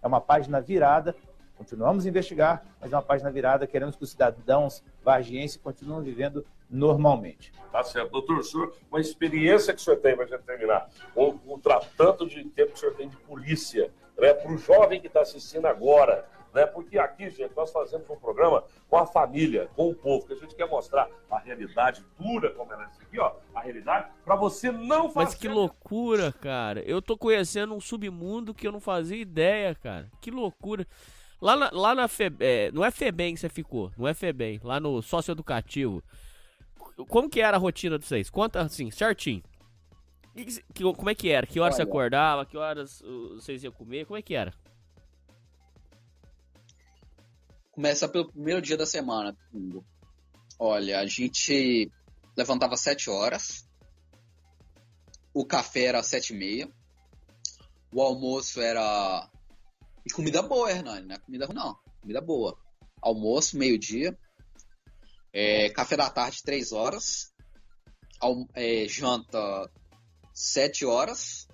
[0.03, 1.15] é uma página virada,
[1.57, 6.47] continuamos a investigar, mas é uma página virada, queremos que os cidadãos vargienses continuem vivendo
[6.71, 7.53] normalmente.
[7.73, 8.11] Tá certo.
[8.13, 11.59] Doutor, o senhor, uma experiência que o senhor tem, para gente terminar, com, com o
[11.59, 15.09] tra- tanto de tempo que o senhor tem de polícia, né, para o jovem que
[15.09, 19.91] está assistindo agora, né, porque aqui, gente, nós fazemos um programa com a família, com
[19.91, 23.19] o povo, que a gente quer mostrar a realidade dura, como ela é essa aqui,
[23.19, 25.27] ó, a realidade, para você não fazer...
[25.27, 26.81] Mas que loucura, cara.
[26.83, 30.11] Eu tô conhecendo um submundo que eu não fazia ideia, cara.
[30.21, 30.87] Que loucura.
[31.41, 34.61] Lá na, lá na Fe, é, não é Febem que você ficou, não é Febem,
[34.63, 36.03] lá no socioeducativo.
[37.09, 38.29] Como que era a rotina de vocês?
[38.29, 39.43] Conta assim, certinho.
[40.35, 41.47] Que que como é que era?
[41.47, 41.89] Que horas você Olha.
[41.89, 42.47] acordava?
[42.47, 44.05] Que horas uh, vocês iam comer?
[44.07, 44.53] Como é que era?
[47.79, 49.39] Começa pelo primeiro dia da semana.
[50.59, 51.89] Olha, a gente
[52.37, 53.71] levantava às 7 horas.
[55.33, 56.69] O café era às 7 e meia.
[57.95, 59.31] O almoço era.
[60.05, 61.79] E comida boa, Hernani, não é comida ruim, não.
[62.01, 62.59] Comida boa.
[63.01, 64.19] Almoço, meio-dia.
[65.33, 67.33] É, café da tarde, 3 horas.
[68.19, 69.71] Alm- é, janta,
[70.35, 71.47] 7 horas.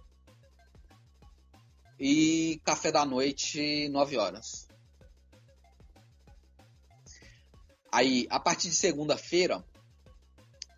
[2.01, 4.63] E café da noite, 9 horas.
[7.95, 9.64] Aí, a partir de segunda-feira,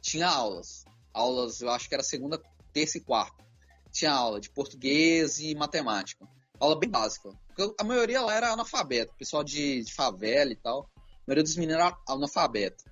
[0.03, 0.85] tinha aulas.
[1.15, 2.39] Aulas, eu acho que era segunda,
[2.75, 3.43] terça e quarta.
[3.91, 6.29] Tinha aula de português e matemática.
[6.61, 7.31] Aula bem básica.
[7.47, 9.15] Porque a maioria lá era analfabeto.
[9.17, 10.91] Pessoal de, de favela e tal.
[10.95, 12.85] A maioria dos meninos era analfabeto.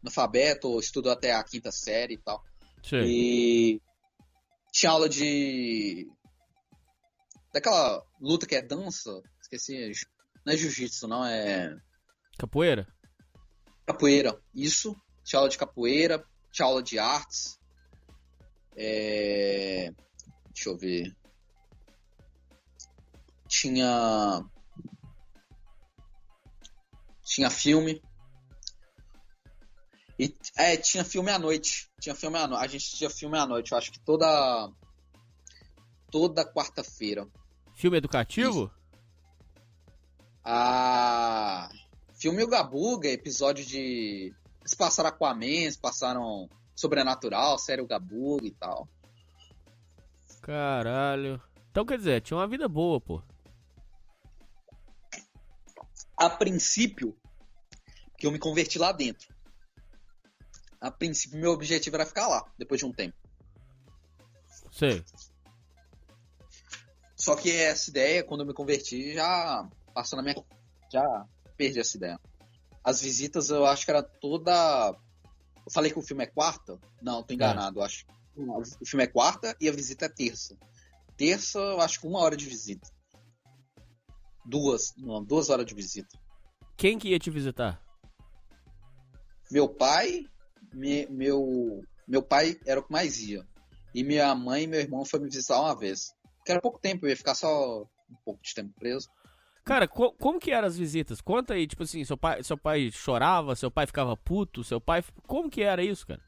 [0.00, 2.42] Analfabeto, ou estudou até a quinta série e tal.
[2.82, 3.02] Sim.
[3.04, 3.82] E
[4.72, 6.08] tinha aula de.
[7.52, 9.20] Daquela luta que é dança.
[9.42, 9.92] Esqueci.
[10.46, 11.76] Não é jiu-jitsu, não, é.
[12.38, 12.88] Capoeira?
[13.86, 14.96] Capoeira, isso.
[15.24, 17.58] Tinha aula de capoeira, tinha aula de artes.
[18.76, 19.90] É...
[20.52, 21.16] Deixa eu ver.
[23.48, 24.44] Tinha.
[27.24, 28.02] Tinha filme.
[30.18, 31.90] E, é, tinha filme à noite.
[32.00, 32.64] Tinha filme à noite.
[32.64, 33.72] A gente tinha filme à noite.
[33.72, 34.70] Eu acho que toda.
[36.10, 37.26] Toda quarta-feira.
[37.74, 38.70] Filme educativo?
[40.44, 41.68] Ah,
[42.24, 44.34] filme O Gabuga, episódio de.
[44.60, 48.88] Eles passaram Aquaman, eles passaram Sobrenatural, série O Gabuga e tal.
[50.40, 51.38] Caralho.
[51.70, 53.22] Então quer dizer, tinha uma vida boa, pô.
[56.16, 57.14] A princípio,
[58.16, 59.28] que eu me converti lá dentro.
[60.80, 63.16] A princípio, meu objetivo era ficar lá, depois de um tempo.
[64.72, 65.04] Sei.
[67.14, 70.42] Só que essa ideia, quando eu me converti, já passou na minha.
[70.90, 72.20] Já perdi essa ideia.
[72.82, 74.96] As visitas eu acho que era toda.
[75.66, 76.78] Eu falei que o filme é quarta?
[77.02, 77.80] Não, tô enganado.
[77.80, 78.04] Eu acho.
[78.36, 80.56] O filme é quarta e a visita é terça.
[81.16, 82.88] Terça, eu acho que uma hora de visita.
[84.44, 84.92] Duas.
[84.96, 86.18] Não, duas horas de visita.
[86.76, 87.80] Quem que ia te visitar?
[89.50, 90.26] Meu pai.
[90.72, 91.82] me- meu.
[92.06, 93.46] Meu pai era o que mais ia.
[93.94, 96.12] E minha mãe e meu irmão foram me visitar uma vez.
[96.38, 99.08] Porque era pouco tempo, eu ia ficar só um pouco de tempo preso.
[99.64, 101.20] Cara, co- como que eram as visitas?
[101.22, 105.02] Conta aí, tipo assim, seu pai, seu pai chorava, seu pai ficava puto, seu pai.
[105.26, 106.20] Como que era isso, cara?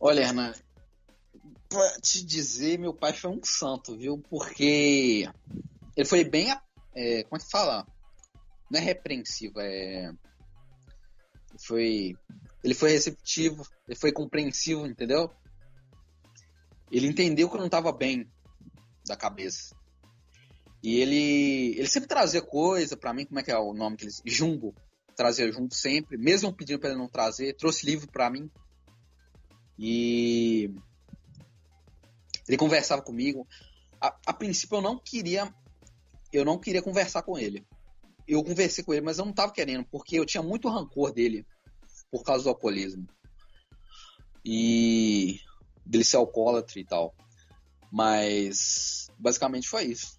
[0.00, 0.52] Olha, Hernan,
[1.68, 4.18] pra te dizer, meu pai foi um santo, viu?
[4.18, 5.28] Porque
[5.96, 6.50] ele foi bem.
[6.94, 7.86] é, como é que fala?
[8.70, 10.06] Não é repreensivo, é.
[10.08, 12.16] Ele foi.
[12.64, 15.30] Ele foi receptivo, ele foi compreensivo, entendeu?
[16.90, 18.28] Ele entendeu que eu não tava bem
[19.06, 19.75] da cabeça.
[20.86, 21.76] E ele.
[21.76, 24.22] Ele sempre trazia coisa pra mim, como é que é o nome que eles.
[24.24, 24.72] Jumbo.
[25.16, 28.48] trazia junto sempre, mesmo pedindo para ele não trazer, trouxe livro para mim.
[29.76, 30.72] E
[32.46, 33.44] ele conversava comigo.
[34.00, 35.52] A, a, princípio eu não queria
[36.32, 37.66] eu não queria conversar com ele.
[38.28, 41.44] Eu conversei com ele, mas eu não estava querendo, porque eu tinha muito rancor dele
[42.12, 43.08] por causa do alcoolismo.
[44.44, 45.40] E
[45.84, 47.12] dele ser alcoólatra e tal.
[47.90, 50.15] Mas basicamente foi isso.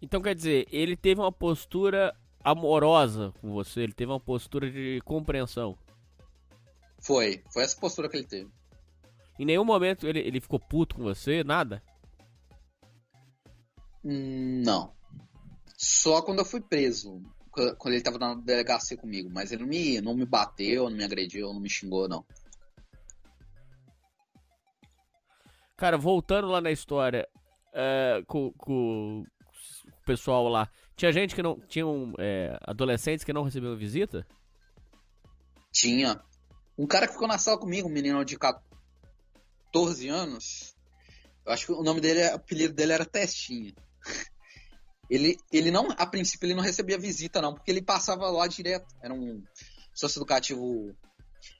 [0.00, 5.00] Então quer dizer, ele teve uma postura amorosa com você, ele teve uma postura de
[5.04, 5.76] compreensão.
[7.00, 8.50] Foi, foi essa postura que ele teve.
[9.38, 11.82] Em nenhum momento ele, ele ficou puto com você, nada?
[14.04, 14.92] Hum, não.
[15.76, 17.22] Só quando eu fui preso.
[17.78, 19.30] Quando ele tava na delegacia comigo.
[19.32, 22.24] Mas ele não me, não me bateu, não me agrediu, não me xingou, não.
[25.76, 27.28] Cara, voltando lá na história,
[27.72, 29.24] é, com, com,
[30.08, 31.60] pessoal lá, tinha gente que não.
[31.68, 34.26] Tinham é, adolescentes que não recebiam visita?
[35.70, 36.18] Tinha.
[36.78, 40.74] Um cara que ficou na sala comigo, um menino de 14 anos.
[41.44, 43.74] Eu acho que o nome dele, o apelido dele era Testinha.
[45.10, 48.94] Ele, ele não, a princípio, ele não recebia visita, não, porque ele passava lá direto.
[49.02, 49.42] Era um
[49.94, 50.94] sócio educativo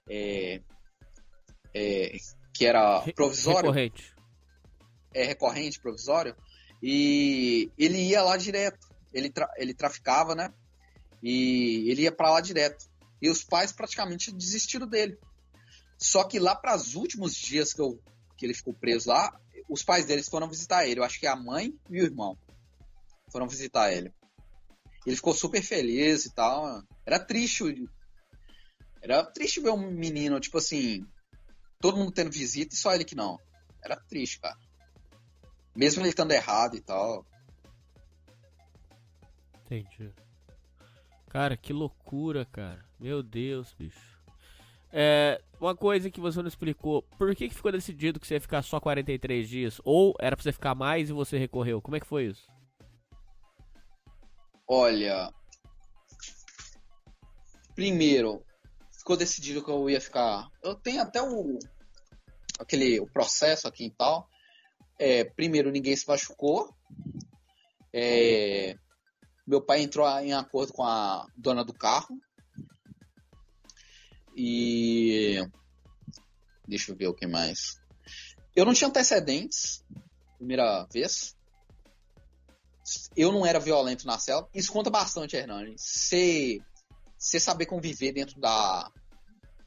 [0.07, 0.61] é,
[1.75, 2.13] é,
[2.53, 3.71] que era provisório.
[3.71, 4.15] Recorrente.
[5.15, 6.37] É recorrente, provisório.
[6.83, 8.89] E ele ia lá direto.
[9.13, 10.53] Ele, tra ele traficava, né?
[11.23, 12.87] E ele ia para lá direto.
[13.21, 15.19] E os pais praticamente desistiram dele.
[15.99, 18.01] Só que lá para os últimos dias que, eu,
[18.37, 19.37] que ele ficou preso lá,
[19.69, 21.01] os pais deles foram visitar ele.
[21.01, 22.39] Eu acho que a mãe e o irmão
[23.33, 24.13] foram visitar ele.
[25.05, 26.83] Ele ficou super feliz e tal.
[27.05, 27.89] Era triste.
[29.03, 31.05] Era triste ver um menino, tipo assim,
[31.81, 33.39] todo mundo tendo visita e só ele que não.
[33.83, 34.57] Era triste, cara.
[35.79, 37.25] Mesmo ele estando errado e tal.
[39.65, 40.13] Entendi.
[41.29, 42.85] Cara, que loucura, cara.
[42.99, 44.19] Meu Deus, bicho.
[44.93, 48.41] É, uma coisa que você não explicou, por que, que ficou decidido que você ia
[48.41, 49.81] ficar só 43 dias?
[49.85, 51.81] Ou era pra você ficar mais e você recorreu?
[51.81, 52.51] Como é que foi isso?
[54.67, 55.33] Olha.
[57.77, 58.43] Primeiro,
[58.91, 60.51] ficou decidido que eu ia ficar.
[60.61, 61.57] Eu tenho até o.
[62.59, 64.29] aquele o processo aqui e tal.
[64.99, 66.75] É, primeiro, ninguém se machucou.
[67.93, 68.77] É,
[69.47, 72.19] meu pai entrou em acordo com a dona do carro.
[74.37, 75.39] E.
[76.67, 77.81] Deixa eu ver o que mais.
[78.55, 79.85] Eu não tinha antecedentes,
[80.37, 81.37] primeira vez.
[83.17, 84.49] Eu não era violento na cela.
[84.55, 85.77] Isso conta bastante, Hernani.
[85.79, 86.61] Você
[87.19, 88.91] saber conviver dentro da.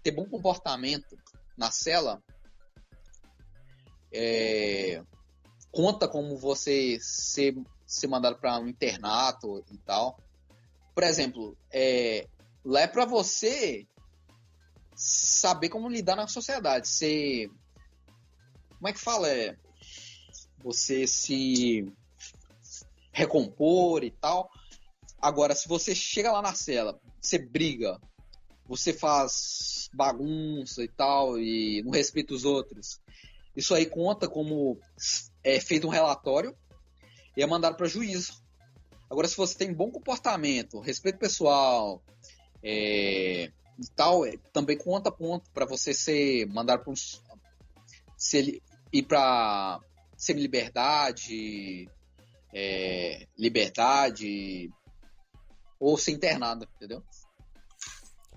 [0.03, 1.17] ter bom comportamento
[1.57, 2.21] na cela.
[4.13, 5.01] É,
[5.71, 7.55] conta como você ser,
[7.85, 10.19] ser mandado para um internato e tal.
[10.93, 12.27] Por exemplo, é,
[12.63, 13.87] lá é para você
[14.95, 16.87] saber como lidar na sociedade.
[16.87, 17.49] Ser.
[18.77, 19.29] Como é que fala?
[19.29, 19.55] É,
[20.63, 21.85] você se
[23.11, 24.49] recompor e tal.
[25.19, 27.99] Agora, se você chega lá na cela, você briga,
[28.65, 32.99] você faz bagunça e tal, e não respeita os outros,
[33.55, 34.79] isso aí conta como
[35.43, 36.55] é feito um relatório
[37.35, 38.41] e é mandado para juízo.
[39.09, 42.01] Agora, se você tem bom comportamento, respeito pessoal
[42.63, 46.93] é, e tal, é, também conta ponto para você ser mandado para
[48.15, 48.61] se,
[48.93, 49.79] ir para
[50.15, 51.89] semi-liberdade,
[52.53, 54.69] é, liberdade
[55.79, 57.03] ou ser internado, entendeu?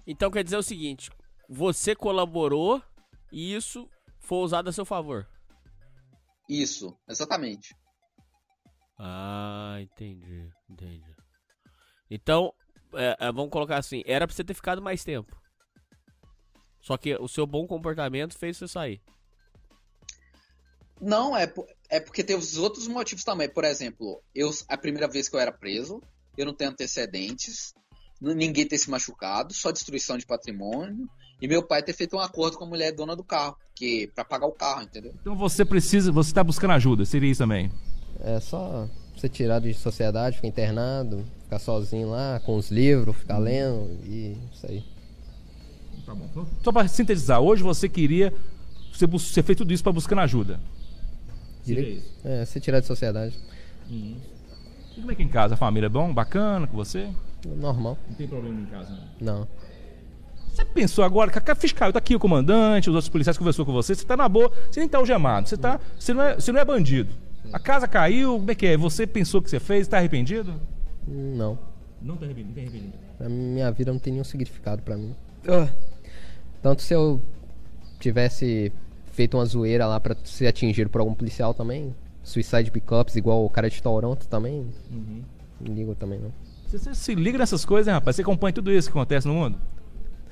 [0.07, 1.11] Então quer dizer o seguinte:
[1.48, 2.82] você colaborou
[3.30, 3.88] e isso
[4.18, 5.28] foi usado a seu favor.
[6.49, 7.74] Isso, exatamente.
[8.99, 11.14] Ah, entendi, entendi.
[12.11, 12.53] Então,
[12.95, 15.36] é, é, vamos colocar assim, era pra você ter ficado mais tempo.
[16.80, 19.03] Só que o seu bom comportamento fez você sair.
[21.01, 21.53] Não, é,
[21.90, 23.49] é porque tem os outros motivos também.
[23.49, 26.01] Por exemplo, eu a primeira vez que eu era preso,
[26.36, 27.74] eu não tenho antecedentes,
[28.20, 31.09] ninguém ter se machucado, só destruição de patrimônio.
[31.41, 34.24] E meu pai ter feito um acordo com a mulher dona do carro, que para
[34.24, 35.12] pagar o carro, entendeu?
[35.20, 37.70] Então você precisa, você está buscando ajuda, seria isso também?
[38.20, 43.39] É só ser tirado de sociedade, ficar internado, ficar sozinho lá com os livros, ficar
[43.39, 44.85] lendo e isso aí.
[46.07, 46.47] Tá bom.
[46.62, 48.32] Só para sintetizar, hoje você queria
[48.95, 50.61] você, você fez tudo isso para buscando ajuda.
[51.64, 52.09] Seria isso?
[52.24, 53.37] É, ser tirado de sociedade.
[53.91, 54.16] Hum.
[54.97, 55.55] E como é que é em casa?
[55.55, 57.11] A família é bom, bacana com você?
[57.45, 57.99] Normal.
[58.09, 59.39] Não tem problema em casa, não?
[59.41, 59.49] Não.
[60.55, 63.72] Você pensou agora, que a fiscal, tá aqui o comandante, os outros policiais conversou com
[63.72, 66.52] você, você tá na boa, você nem tá algemado, você, tá, você, não, é, você
[66.52, 67.12] não é bandido.
[67.52, 68.76] A casa caiu, como é que é?
[68.76, 70.55] Você pensou que você fez, tá arrependido?
[71.09, 71.59] Não.
[72.00, 72.46] Não tem arrependimento.
[72.48, 73.16] Não tem arrependimento.
[73.18, 75.14] Pra mim, minha vida não tem nenhum significado pra mim.
[75.48, 75.68] Ah.
[76.62, 77.20] Tanto se eu
[77.98, 78.72] tivesse
[79.12, 83.50] feito uma zoeira lá pra ser atingido por algum policial também, suicide pickups igual o
[83.50, 85.22] cara de Toronto também, Uhum.
[85.61, 86.32] não ligo também não.
[86.66, 88.16] Você, você se liga nessas coisas, hein, rapaz?
[88.16, 89.59] Você acompanha tudo isso que acontece no mundo?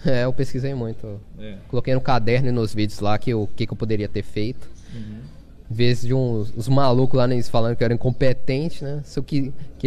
[0.05, 1.21] É, eu pesquisei muito.
[1.39, 1.57] É.
[1.69, 4.69] Coloquei no caderno e nos vídeos lá que o que, que eu poderia ter feito.
[4.95, 5.21] Uhum.
[5.71, 9.01] Em vez de uns, uns malucos lá neles falando que eu era incompetente, né?
[9.05, 9.87] Isso que, que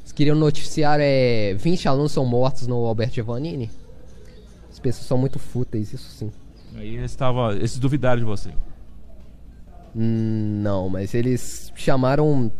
[0.00, 3.70] eles queriam noticiar é 20 alunos são mortos no Alberto Giovannini.
[4.70, 6.32] As pessoas são muito fúteis, isso sim.
[6.74, 8.50] Aí eles, tava, eles duvidaram de você.
[9.94, 12.50] Hum, Não, mas eles chamaram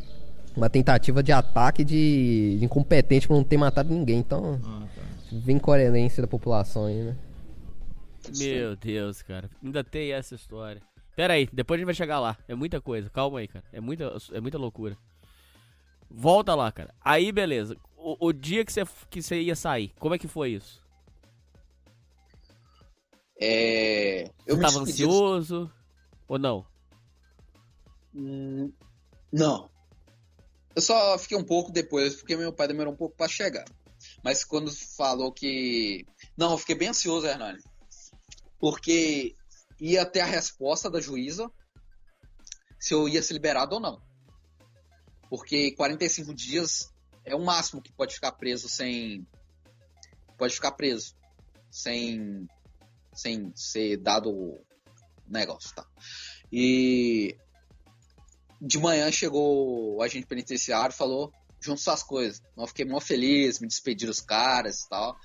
[0.55, 4.19] uma tentativa de ataque de, de incompetente por não ter matado ninguém.
[4.19, 5.12] Então, vem
[5.61, 7.17] coerência da população aí, né?
[8.39, 9.51] Meu Deus, cara.
[9.63, 10.81] Ainda tem essa história.
[11.17, 12.37] Pera aí, depois a gente vai chegar lá.
[12.49, 13.11] É muita coisa.
[13.11, 13.65] Calma aí, cara.
[13.73, 14.97] É muita, é muita loucura.
[16.11, 16.95] Volta lá, cara.
[17.01, 17.77] Aí, beleza.
[17.97, 20.83] O, o dia que você, que você ia sair, como é que foi isso?
[23.41, 25.71] É, eu Você tava ansioso?
[26.29, 26.65] Ou não?
[28.15, 28.73] Hum,
[29.33, 29.71] Não.
[30.75, 33.65] Eu só fiquei um pouco depois, porque meu pai demorou um pouco pra chegar.
[34.23, 36.07] Mas quando falou que.
[36.37, 37.59] Não, eu fiquei bem ansioso, Hernani.
[38.59, 39.35] Porque
[39.81, 41.51] ia ter a resposta da juíza
[42.79, 44.01] se eu ia ser liberado ou não.
[45.29, 46.93] Porque 45 dias
[47.25, 49.27] é o máximo que pode ficar preso sem.
[50.39, 51.17] Pode ficar preso.
[51.71, 52.47] Sem.
[53.15, 54.65] Sem ser dado o
[55.27, 55.87] negócio, tá?
[56.51, 57.37] E
[58.61, 61.33] de manhã chegou o agente penitenciário, falou,
[61.63, 62.43] junta suas coisas.
[62.57, 65.17] Eu fiquei mó feliz, me despedi dos caras e tal.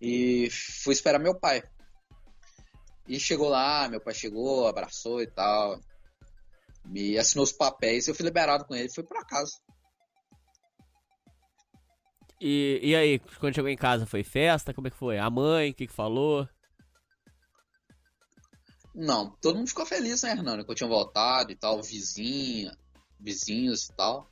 [0.00, 1.62] E fui esperar meu pai.
[3.08, 5.78] E chegou lá, meu pai chegou, abraçou e tal.
[6.84, 9.52] Me assinou os papéis, eu fui liberado com ele, fui pra casa.
[12.40, 14.74] E, e aí, quando chegou em casa, foi festa?
[14.74, 15.18] Como é que foi?
[15.18, 16.48] A mãe, o que, que falou?
[18.94, 20.64] Não, todo mundo ficou feliz, né, Hernando?
[20.64, 22.76] Que eu tinha voltado e tal, vizinha,
[23.20, 24.30] vizinhos e tal.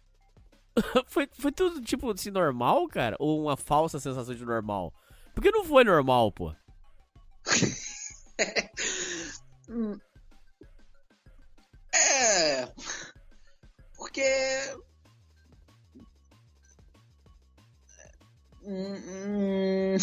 [1.07, 3.16] foi, foi tudo, tipo, assim, normal, cara?
[3.18, 4.93] Ou uma falsa sensação de normal?
[5.35, 6.55] Porque não foi normal, pô.
[11.97, 12.66] É.
[13.97, 14.22] Porque.
[18.62, 19.97] Hum, hum,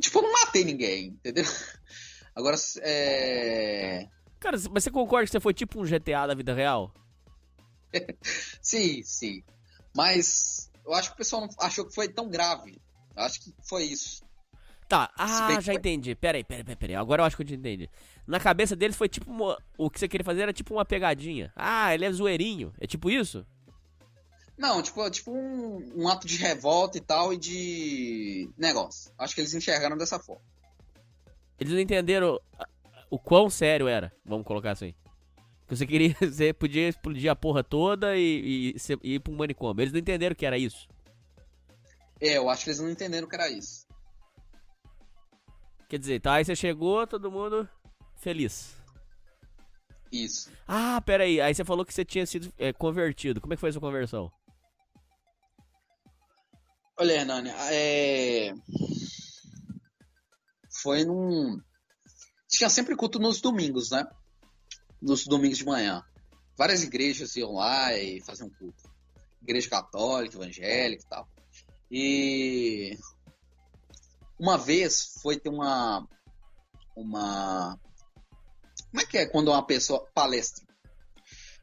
[0.00, 1.44] Tipo, eu não matei ninguém, entendeu?
[2.34, 4.08] Agora, é.
[4.38, 6.92] Cara, mas você concorda que você foi tipo um GTA da vida real?
[8.60, 9.42] Sim, sim.
[9.96, 12.80] Mas eu acho que o pessoal não achou que foi tão grave.
[13.16, 14.22] Eu acho que foi isso.
[14.88, 16.14] Tá, ah, já entendi.
[16.14, 16.96] Pera aí, pera aí, pera aí, pera aí.
[16.96, 17.90] Agora eu acho que eu te entendi.
[18.26, 19.58] Na cabeça deles foi tipo uma...
[19.76, 21.52] O que você queria fazer era tipo uma pegadinha.
[21.54, 22.72] Ah, ele é zoeirinho.
[22.80, 23.44] É tipo isso?
[24.56, 29.12] Não, tipo, tipo um, um ato de revolta e tal e de negócio.
[29.16, 30.42] Acho que eles enxergaram dessa forma.
[31.60, 32.40] Eles não entenderam
[33.10, 34.94] o quão sério era, vamos colocar assim.
[35.68, 39.36] Que você queria, você podia explodir a porra toda e, e, e ir pra um
[39.36, 39.82] manicômio.
[39.82, 40.88] Eles não entenderam que era isso.
[42.20, 43.86] É, eu acho que eles não entenderam que era isso.
[45.88, 47.68] Quer dizer, tá, aí você chegou, todo mundo
[48.16, 48.74] feliz.
[50.10, 50.50] Isso.
[50.66, 53.40] Ah, pera aí, aí você falou que você tinha sido é, convertido.
[53.40, 54.32] Como é que foi a sua conversão?
[56.98, 58.52] Olha, Hernani, é...
[60.82, 61.60] Foi num.
[62.48, 64.06] Tinha sempre culto nos domingos, né?
[65.00, 66.04] Nos domingos de manhã.
[66.56, 68.82] Várias igrejas iam lá e faziam culto.
[69.42, 71.28] Igreja católica, evangélica e tal.
[71.90, 72.98] E.
[74.38, 76.06] Uma vez foi ter uma.
[76.96, 77.78] Uma.
[78.90, 80.04] Como é que é quando uma pessoa.
[80.14, 80.66] Palestra.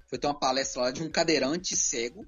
[0.10, 2.26] Foi ter uma palestra lá de um cadeirante cego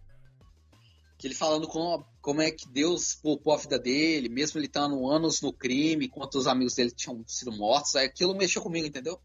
[1.18, 5.10] que ele falando como, como é que Deus poupou a vida dele, mesmo ele estando
[5.10, 9.20] anos no crime, enquanto os amigos dele tinham sido mortos, aí aquilo mexeu comigo, entendeu?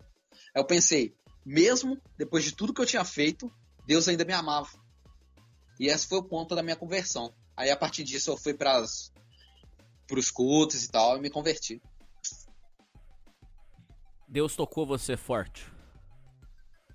[0.54, 1.14] Aí eu pensei,
[1.44, 3.52] mesmo depois de tudo que eu tinha feito,
[3.86, 4.70] Deus ainda me amava.
[5.78, 7.34] E esse foi o ponto da minha conversão.
[7.56, 11.82] Aí a partir disso eu fui para os cultos e tal e me converti.
[14.28, 15.70] Deus tocou você forte.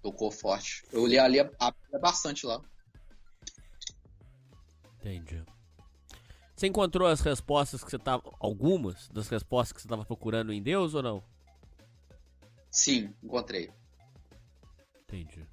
[0.02, 0.84] Tocou forte.
[0.92, 2.62] Eu li ali a, a bastante lá.
[5.00, 5.44] Entendi.
[6.56, 8.24] Você encontrou as respostas que você tava.
[8.40, 11.24] Algumas das respostas que você tava procurando em Deus ou não?
[12.72, 13.72] Sim, encontrei.
[15.08, 15.48] Entendi.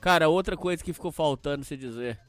[0.00, 2.20] Cara, outra coisa que ficou faltando você dizer.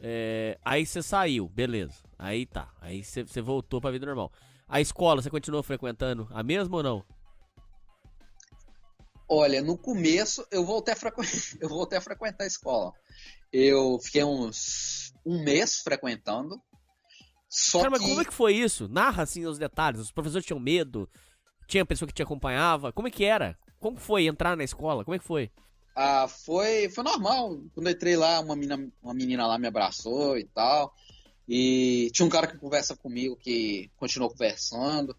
[0.00, 0.58] É...
[0.64, 2.02] Aí você saiu, beleza.
[2.18, 2.72] Aí tá.
[2.80, 4.32] Aí você, voltou pra vida normal.
[4.68, 7.04] A escola, você continuou frequentando a mesma ou não?
[9.28, 11.20] Olha, no começo eu voltei a, frequ...
[11.60, 12.92] eu voltei a frequentar a escola.
[13.52, 16.60] Eu fiquei uns um mês frequentando
[17.48, 18.88] Só Cara, mas que- como é que foi isso?
[18.88, 20.00] Narra assim os detalhes.
[20.00, 21.08] Os professores tinham medo?
[21.66, 22.92] Tinha pessoa que te acompanhava?
[22.92, 23.58] Como é que era?
[23.80, 25.04] Como foi entrar na escola?
[25.04, 25.50] Como é que foi?
[25.94, 27.58] Ah, foi, foi normal.
[27.74, 30.94] Quando eu entrei lá, uma menina, uma menina lá me abraçou e tal.
[31.48, 35.16] E tinha um cara que conversa comigo que continuou conversando.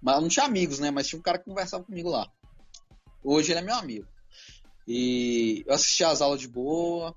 [0.00, 0.90] Mas não tinha amigos, né?
[0.90, 2.30] Mas tinha um cara que conversava comigo lá.
[3.22, 4.06] Hoje ele é meu amigo.
[4.86, 7.14] E eu assisti as aulas de boa.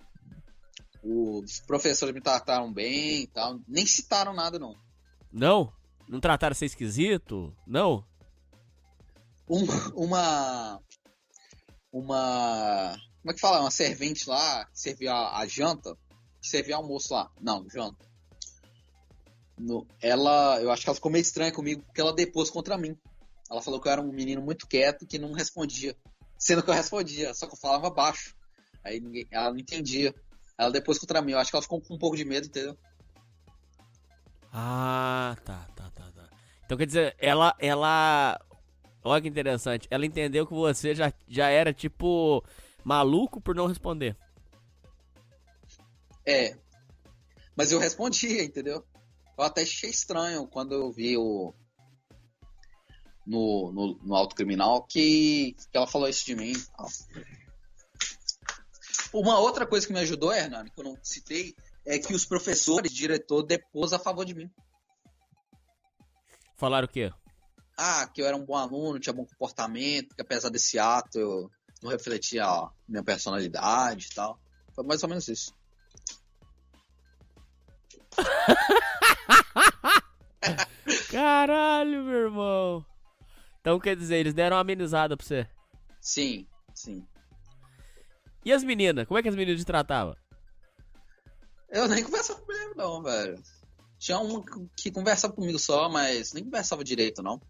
[1.03, 3.59] Os professores me trataram bem e tal.
[3.67, 4.75] Nem citaram nada, não.
[5.31, 5.71] Não?
[6.07, 7.55] Não trataram ser esquisito?
[7.65, 8.03] Não?
[9.51, 10.81] Um- uma.
[11.91, 12.95] Uma.
[13.21, 13.59] Como é que fala?
[13.59, 15.93] Uma servente lá que servia a, a janta.
[16.41, 17.29] Que servia almoço lá.
[17.41, 18.05] Não, janta.
[19.57, 20.59] No- ela.
[20.61, 22.97] Eu acho que ela ficou meio estranha comigo porque ela depôs contra mim.
[23.49, 25.95] Ela falou que eu era um menino muito quieto que não respondia.
[26.39, 28.33] Sendo que eu respondia, só que eu falava baixo.
[28.83, 30.15] Aí ninguém, ela não entendia.
[30.57, 31.33] Ela depois contra mim.
[31.33, 32.77] Eu acho que ela ficou com um pouco de medo, entendeu?
[34.53, 36.29] Ah, tá, tá, tá, tá.
[36.65, 38.39] Então quer dizer, ela, ela.
[39.03, 39.87] Olha que interessante.
[39.89, 42.43] Ela entendeu que você já, já era tipo
[42.83, 44.15] maluco por não responder.
[46.25, 46.55] É.
[47.55, 48.85] Mas eu respondia, entendeu?
[49.37, 51.53] Eu até achei estranho quando eu vi o.
[53.25, 56.53] No, no, no auto criminal que, que ela falou isso de mim.
[59.13, 62.91] Uma outra coisa que me ajudou, Hernani, que eu não citei, é que os professores,
[62.91, 64.49] diretor, depôs a favor de mim.
[66.55, 67.11] Falaram o quê?
[67.83, 71.49] Ah, que eu era um bom aluno, tinha bom comportamento, que apesar desse ato eu
[71.81, 74.39] não refletia a minha personalidade e tal.
[74.75, 75.51] Foi mais ou menos isso.
[81.09, 82.85] Caralho, meu irmão.
[83.59, 85.49] Então quer dizer, eles deram uma amenizada pra você.
[85.99, 87.03] Sim, sim.
[88.45, 89.07] E as meninas?
[89.07, 90.15] Como é que as meninas te tratavam?
[91.67, 93.41] Eu nem conversava com mulher, não, velho.
[93.97, 94.43] Tinha uma
[94.77, 97.41] que conversava comigo só, mas nem conversava direito, não.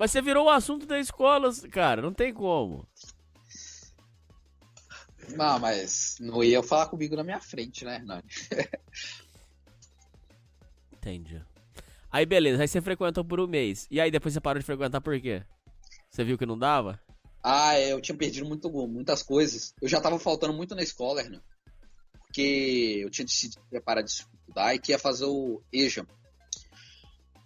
[0.00, 2.00] Mas você virou o assunto da escola, cara.
[2.00, 2.88] Não tem como.
[5.36, 8.24] Não, mas não ia falar comigo na minha frente, né, Hernani?
[10.94, 11.42] Entendi.
[12.10, 13.86] Aí beleza, aí você frequentou por um mês.
[13.90, 15.44] E aí depois você parou de frequentar por quê?
[16.10, 16.98] Você viu que não dava?
[17.42, 19.74] Ah, é, eu tinha perdido muito, muitas coisas.
[19.82, 21.42] Eu já tava faltando muito na escola, Hernani.
[22.24, 26.06] Porque eu tinha decidido preparar de estudar e que ia fazer o EJA.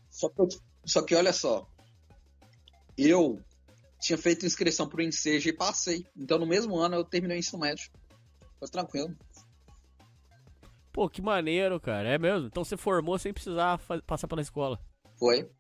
[0.09, 0.48] Só que, eu-
[0.86, 1.68] só que olha só.
[2.97, 3.42] Eu
[4.01, 6.07] tinha feito inscrição pro Enseja e passei.
[6.16, 7.90] Então no mesmo ano eu terminei o ensino médio.
[8.59, 9.16] Foi tranquilo.
[10.92, 12.09] Pô, que maneiro, cara.
[12.09, 12.47] É mesmo?
[12.47, 14.78] Então você formou sem precisar passar pela escola.
[15.18, 15.51] Foi.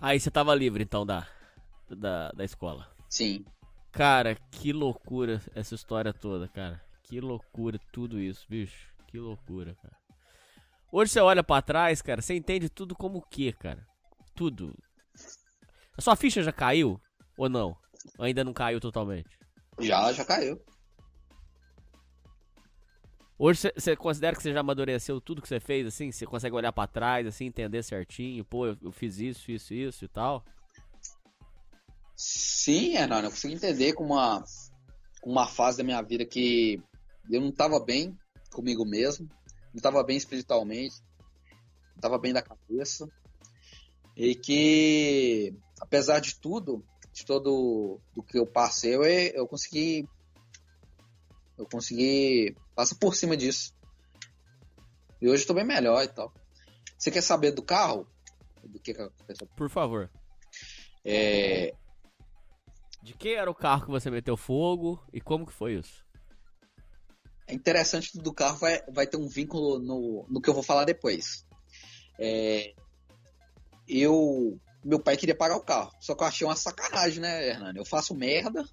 [0.00, 1.26] Aí você tava livre, então, da,
[1.88, 2.88] da, da escola.
[3.08, 3.44] Sim.
[3.90, 6.80] Cara, que loucura essa história toda, cara.
[7.02, 8.92] Que loucura tudo isso, bicho.
[9.06, 9.96] Que loucura, cara.
[10.92, 13.86] Hoje você olha pra trás, cara, você entende tudo como o quê, cara?
[14.34, 14.76] Tudo.
[15.96, 17.00] A sua ficha já caiu?
[17.38, 17.76] Ou não?
[18.18, 19.38] Ou ainda não caiu totalmente?
[19.80, 20.60] Já, já caiu.
[23.38, 26.10] Hoje você- considera que você já amadureceu tudo que você fez, assim?
[26.10, 28.44] Você consegue olhar pra trás, assim, entender certinho?
[28.44, 30.42] Pô, eu, eu fiz isso, isso, isso e tal?
[32.14, 34.42] Sim, Hernani, eu consigo entender com uma,
[35.22, 36.82] uma fase da minha vida que
[37.30, 38.16] eu não estava bem
[38.50, 39.28] comigo mesmo,
[39.66, 40.96] não estava bem espiritualmente,
[41.90, 43.06] não estava bem da cabeça,
[44.16, 50.08] e que, apesar de tudo, de todo do que eu passei, eu, eu consegui,
[51.58, 53.74] eu consegui passar por cima disso.
[55.20, 56.32] E hoje estou bem melhor e tal.
[56.98, 58.06] Você quer saber do carro?
[58.62, 59.48] Do que, que a pessoa...
[59.56, 60.10] Por favor.
[61.04, 61.72] É,
[63.02, 66.04] De quem era o carro que você meteu fogo e como que foi isso?
[67.46, 70.64] É interessante que do carro vai, vai ter um vínculo no, no que eu vou
[70.64, 71.46] falar depois.
[72.18, 72.74] É,
[73.86, 74.58] eu.
[74.84, 75.90] Meu pai queria pagar o carro.
[76.00, 77.78] Só que eu achei uma sacanagem, né, Hernani?
[77.78, 78.64] Eu faço merda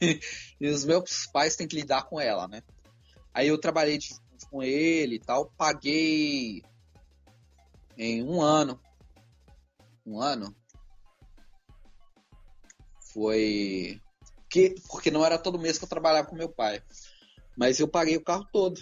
[0.60, 2.62] e os meus pais têm que lidar com ela, né?
[3.32, 4.14] Aí eu trabalhei de-
[4.50, 6.62] com ele e tal, paguei
[7.96, 8.80] em um ano.
[10.06, 10.54] Um ano.
[13.12, 14.00] Foi.
[14.50, 16.82] Que, porque não era todo mês que eu trabalhava com meu pai.
[17.56, 18.80] Mas eu paguei o carro todo.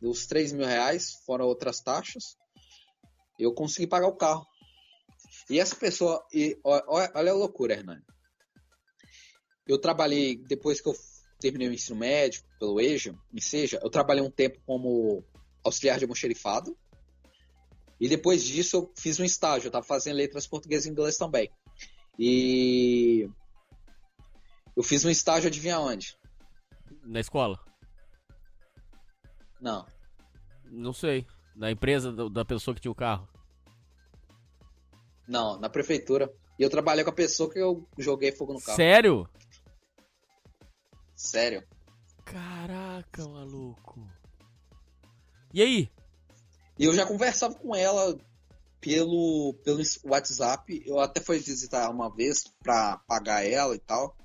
[0.00, 2.34] Dos 3 mil reais, fora outras taxas,
[3.38, 4.46] eu consegui pagar o carro.
[5.50, 8.04] E essa pessoa, e, olha a loucura, Hernani.
[9.66, 10.94] Eu trabalhei, depois que eu
[11.40, 15.24] terminei o ensino médio, pelo EJA, em seja, eu trabalhei um tempo como
[15.64, 16.78] auxiliar de almoxerifado.
[17.98, 21.50] E depois disso eu fiz um estágio, eu estava fazendo letras português e inglês também.
[22.16, 23.28] E
[24.76, 26.16] eu fiz um estágio, adivinha onde?
[27.04, 27.58] Na escola?
[29.60, 29.84] Não.
[30.70, 31.26] Não sei.
[31.56, 33.28] Na empresa da pessoa que tinha o carro.
[35.30, 36.28] Não, na prefeitura.
[36.58, 38.76] E eu trabalhei com a pessoa que eu joguei fogo no carro.
[38.76, 39.28] Sério?
[41.14, 41.62] Sério.
[42.24, 44.06] Caraca, maluco.
[45.54, 45.88] E aí?
[46.78, 48.18] E eu já conversava com ela
[48.80, 50.82] pelo, pelo WhatsApp.
[50.84, 54.16] Eu até fui visitar uma vez pra pagar ela e tal.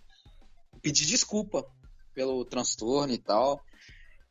[0.82, 1.66] Pedi desculpa
[2.14, 3.62] pelo transtorno e tal.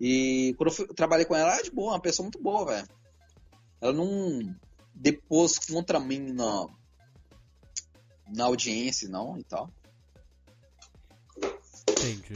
[0.00, 2.42] E quando eu fui- eu trabalhei com ela, ela é de boa, uma pessoa muito
[2.42, 2.88] boa, velho.
[3.80, 4.40] Ela não
[4.94, 6.68] depôs contra mim na,
[8.28, 9.70] na audiência, não, e tal.
[11.90, 12.34] Entendi.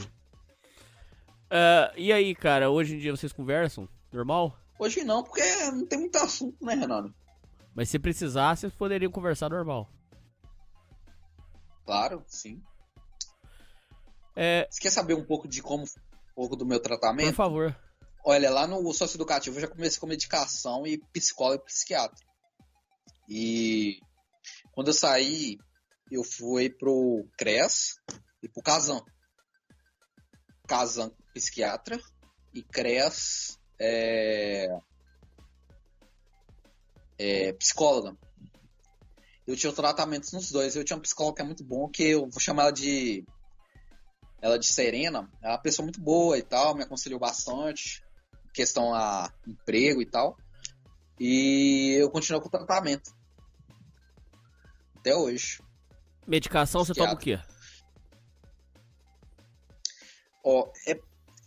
[1.49, 3.87] Ah, e aí, cara, hoje em dia vocês conversam?
[4.11, 4.57] Normal?
[4.77, 5.41] Hoje não, porque
[5.71, 7.13] não tem muito assunto, né, Renato?
[7.75, 9.89] Mas se precisar, vocês poderiam conversar normal.
[11.85, 12.61] Claro, sim.
[14.35, 14.67] É...
[14.69, 17.29] Você quer saber um pouco de como, um pouco do meu tratamento?
[17.29, 17.75] Por favor.
[18.23, 22.28] Olha, lá no sócio educativo eu já comecei com medicação e psicólogo e psiquiatra.
[23.29, 23.99] E
[24.71, 25.57] quando eu saí,
[26.11, 27.95] eu fui pro CRES
[28.41, 29.01] e pro Casan.
[30.67, 31.99] Casan psiquiatra
[32.53, 34.67] e CRES é,
[37.19, 38.17] é, psicóloga.
[39.45, 40.75] Eu tinha tratamentos nos dois.
[40.75, 43.25] Eu tinha uma psicóloga que é muito bom, que eu vou chamar ela de
[44.41, 48.01] ela de Serena, ela é uma pessoa muito boa e tal, me aconselhou bastante,
[48.53, 50.37] questão a emprego e tal.
[51.19, 53.11] E eu continuo com o tratamento.
[55.09, 55.59] Até hoje.
[56.27, 57.39] Medicação você toma o quê?
[60.43, 60.91] Ó, é,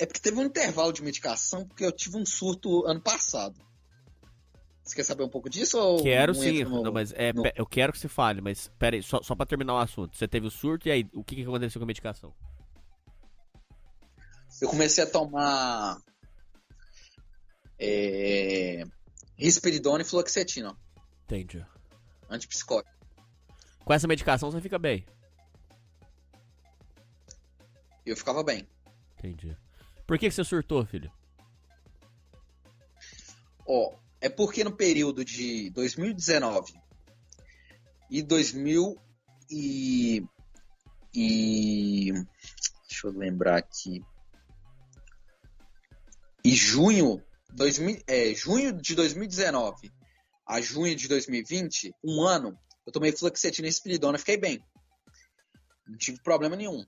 [0.00, 3.54] é porque teve um intervalo de medicação, porque eu tive um surto ano passado.
[4.82, 5.78] Você quer saber um pouco disso?
[5.78, 8.96] Ou Quero sim, no- não, mas é, no- eu quero que você fale, mas pera
[8.96, 10.16] aí, só, só pra terminar o assunto.
[10.16, 12.34] Você teve o surto e aí, o que, que aconteceu com a medicação?
[14.60, 15.98] Eu comecei a tomar
[17.78, 18.82] é,
[19.36, 20.76] risperidona e fluoxetina,
[21.24, 21.64] Entendi.
[22.28, 23.01] antipsicótico.
[23.84, 25.04] Com essa medicação você fica bem.
[28.04, 28.68] Eu ficava bem.
[29.18, 29.56] Entendi.
[30.06, 31.10] Por que, que você surtou, filho?
[33.66, 36.74] Ó, é porque no período de 2019
[38.10, 38.96] e 2000
[39.50, 40.24] e,
[41.14, 42.12] e
[42.88, 44.02] deixa eu lembrar aqui
[46.44, 49.92] e junho 2000, é, junho de 2019
[50.46, 54.64] a junho de 2020 um ano eu tomei fluoxetina e espiridona fiquei bem
[55.86, 56.84] não tive problema nenhum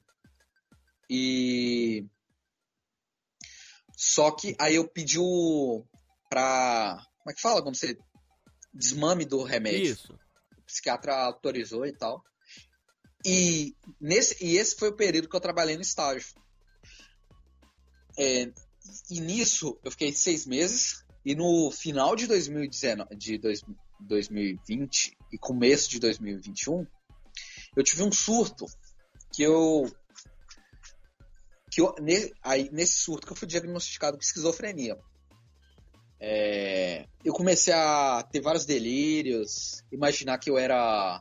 [1.08, 2.06] e
[3.96, 5.84] só que aí eu pedi o
[6.28, 6.98] pra.
[7.18, 7.96] Como é que fala quando você
[8.72, 9.92] desmame do remédio?
[9.92, 10.12] Isso.
[10.58, 12.22] O psiquiatra autorizou e tal.
[13.24, 16.34] E, nesse, e esse foi o período que eu trabalhei no estágio.
[18.18, 18.52] É,
[19.10, 21.02] e nisso eu fiquei seis meses.
[21.24, 23.62] E no final de 2019, de dois,
[24.00, 26.86] 2020 e começo de 2021,
[27.76, 28.66] eu tive um surto
[29.32, 29.90] que eu
[31.70, 31.92] que eu,
[32.42, 34.96] aí, nesse surto que eu fui diagnosticado com esquizofrenia.
[36.20, 41.20] É, eu comecei a ter vários delírios, imaginar que eu era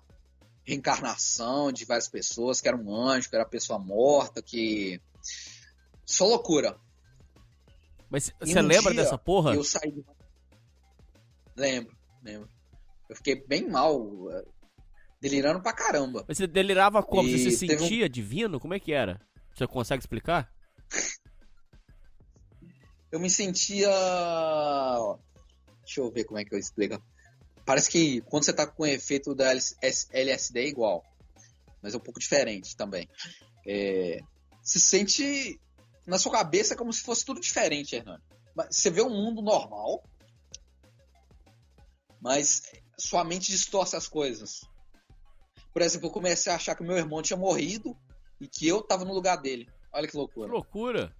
[0.63, 5.01] reencarnação de várias pessoas, que era um anjo, que era pessoa morta, que.
[6.05, 6.80] Só loucura.
[8.09, 9.55] Mas você um lembra dessa porra?
[9.55, 9.91] Eu saí.
[9.91, 10.05] de-
[11.55, 12.49] Lembro, lembro.
[13.09, 13.99] Eu fiquei bem mal,
[14.31, 14.43] eh,
[15.21, 16.23] delirando pra caramba.
[16.27, 17.27] Mas você delirava como?
[17.27, 18.59] E Você se teve um- sentia divino?
[18.59, 19.19] Como é que era?
[19.53, 20.51] Você consegue explicar?
[23.11, 23.89] eu me sentia.
[25.85, 27.01] Deixa eu ver como é que eu explico.
[27.65, 31.03] Parece que quando você tá com o efeito da LS- LSD é igual,
[31.81, 33.07] mas é um pouco diferente também.
[33.67, 34.19] É,
[34.61, 35.59] Se sente
[36.07, 38.23] na sua cabeça como se fosse tudo diferente, Hernani.
[38.71, 40.01] Você vê um mundo normal,
[42.21, 42.61] mas
[42.97, 44.61] sua mente distorce as coisas.
[45.73, 47.97] Por exemplo, eu comecei a achar que meu irmão tinha morrido
[48.39, 49.67] e que eu tava no lugar dele.
[49.91, 50.47] Olha que loucura.
[50.47, 51.15] Que loucura.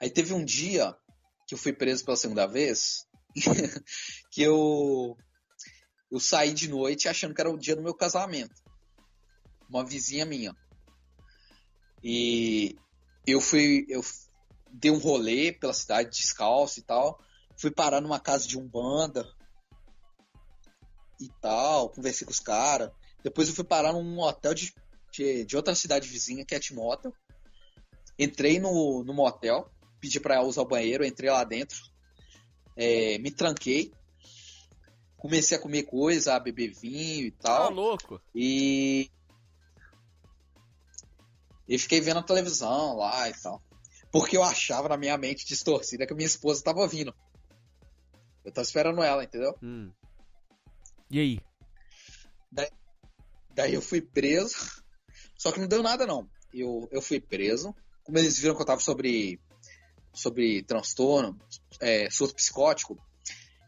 [0.00, 0.94] Aí teve um dia
[1.46, 3.06] que eu fui preso pela segunda vez,
[4.30, 5.16] que eu
[6.10, 8.54] eu saí de noite achando que era o dia do meu casamento.
[9.68, 10.54] Uma vizinha minha.
[12.02, 12.76] E
[13.26, 14.02] eu fui eu
[14.70, 17.18] dei um rolê pela cidade descalço e tal,
[17.56, 19.26] fui parar numa casa de umbanda
[21.20, 22.90] e tal, conversei com os caras.
[23.22, 24.74] Depois eu fui parar num hotel de,
[25.12, 27.12] de, de outra cidade vizinha, que é Timóteo.
[28.18, 29.68] Entrei no, no motel,
[30.00, 31.78] pedi pra usar o banheiro, entrei lá dentro,
[32.76, 33.92] é, me tranquei,
[35.16, 37.68] comecei a comer coisa, a beber vinho e tal.
[37.68, 38.20] Tá louco.
[38.34, 39.10] E.
[41.66, 43.62] E fiquei vendo a televisão lá e tal.
[44.12, 47.14] Porque eu achava na minha mente distorcida que a minha esposa tava vindo.
[48.44, 49.56] Eu tava esperando ela, entendeu?
[49.62, 49.90] Hum.
[51.10, 51.40] E aí?
[52.50, 52.70] Daí,
[53.54, 54.82] daí eu fui preso.
[55.36, 56.28] Só que não deu nada, não.
[56.52, 57.74] Eu, eu fui preso.
[58.02, 59.40] Como eles viram que eu tava sobre,
[60.12, 61.38] sobre transtorno,
[61.80, 62.98] é, surto psicótico,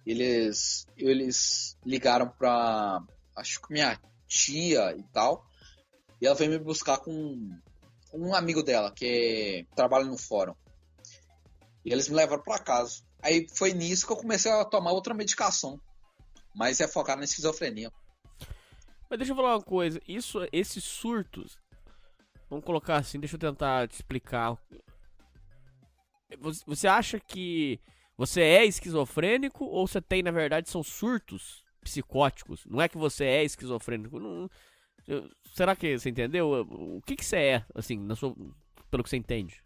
[0.06, 3.02] eles, eles ligaram pra,
[3.34, 5.44] acho que minha tia e tal,
[6.20, 7.58] e ela veio me buscar com
[8.12, 10.54] um amigo dela, que é, trabalha no fórum.
[11.84, 13.02] E eles me levaram pra casa.
[13.26, 15.80] Aí foi nisso que eu comecei a tomar outra medicação,
[16.54, 17.90] mas é focado na esquizofrenia.
[19.10, 21.58] Mas deixa eu falar uma coisa, isso, esses surtos,
[22.48, 24.56] vamos colocar assim, deixa eu tentar te explicar.
[26.66, 27.80] Você- acha que
[28.16, 32.64] você é esquizofrênico ou você tem, na verdade, são surtos psicóticos?
[32.64, 34.20] Não é que você é esquizofrênico.
[34.20, 34.48] Não,
[35.52, 36.64] será que você entendeu?
[36.70, 38.32] O que, que você é, assim, na sua,
[38.88, 39.65] pelo que você entende?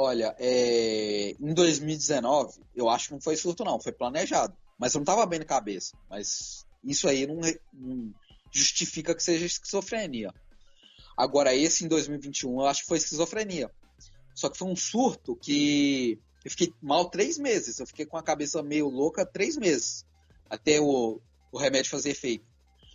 [0.00, 4.56] Olha, é, em 2019, eu acho que não foi surto, não, foi planejado.
[4.78, 5.98] Mas eu não tava bem na cabeça.
[6.08, 7.40] Mas isso aí não,
[7.72, 8.14] não
[8.52, 10.32] justifica que seja esquizofrenia.
[11.16, 13.72] Agora, esse em 2021, eu acho que foi esquizofrenia.
[14.36, 17.80] Só que foi um surto que eu fiquei mal três meses.
[17.80, 20.06] Eu fiquei com a cabeça meio louca três meses.
[20.48, 21.20] Até o,
[21.50, 22.46] o remédio fazer efeito.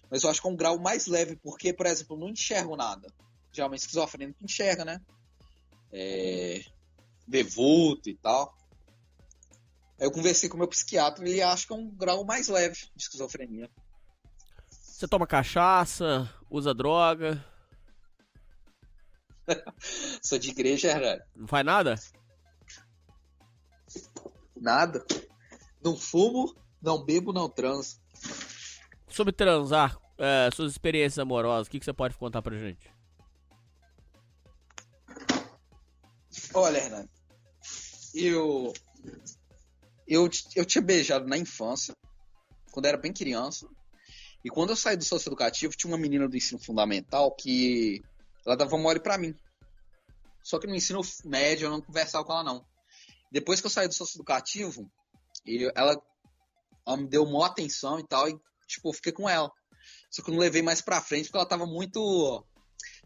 [0.10, 2.78] Mas eu acho que é um grau mais leve, porque, por exemplo, eu não enxergo
[2.78, 3.10] nada.
[3.52, 5.02] Geralmente esquizofrênico enxerga, né?
[5.92, 6.64] É,
[7.44, 8.56] vulto e tal.
[10.00, 12.48] Aí eu conversei com o meu psiquiatra e ele acha que é um grau mais
[12.48, 13.70] leve de esquizofrenia.
[14.70, 17.44] Você toma cachaça, usa droga,
[20.22, 21.22] Sou de igreja, Hernani.
[21.36, 21.96] não faz nada?
[24.56, 25.06] Nada.
[25.84, 28.02] Não fumo, não bebo, não transo.
[29.08, 32.93] Sobre transar, é, suas experiências amorosas, o que, que você pode contar pra gente?
[36.56, 37.10] Olha, Hernani,
[38.14, 38.72] eu,
[40.08, 41.96] eu, eu tinha beijado na infância,
[42.72, 43.68] quando eu era bem criança.
[44.46, 48.02] E quando eu saí do socio educativo, tinha uma menina do ensino fundamental que
[48.46, 49.34] ela dava mole pra mim.
[50.44, 52.66] Só que no ensino médio eu não conversava com ela, não.
[53.32, 54.92] Depois que eu saí do socio educativo,
[55.74, 56.00] ela,
[56.86, 58.38] ela me deu maior atenção e tal, e
[58.68, 59.52] tipo, eu fiquei com ela.
[60.12, 62.46] Só que eu não levei mais pra frente porque ela tava muito.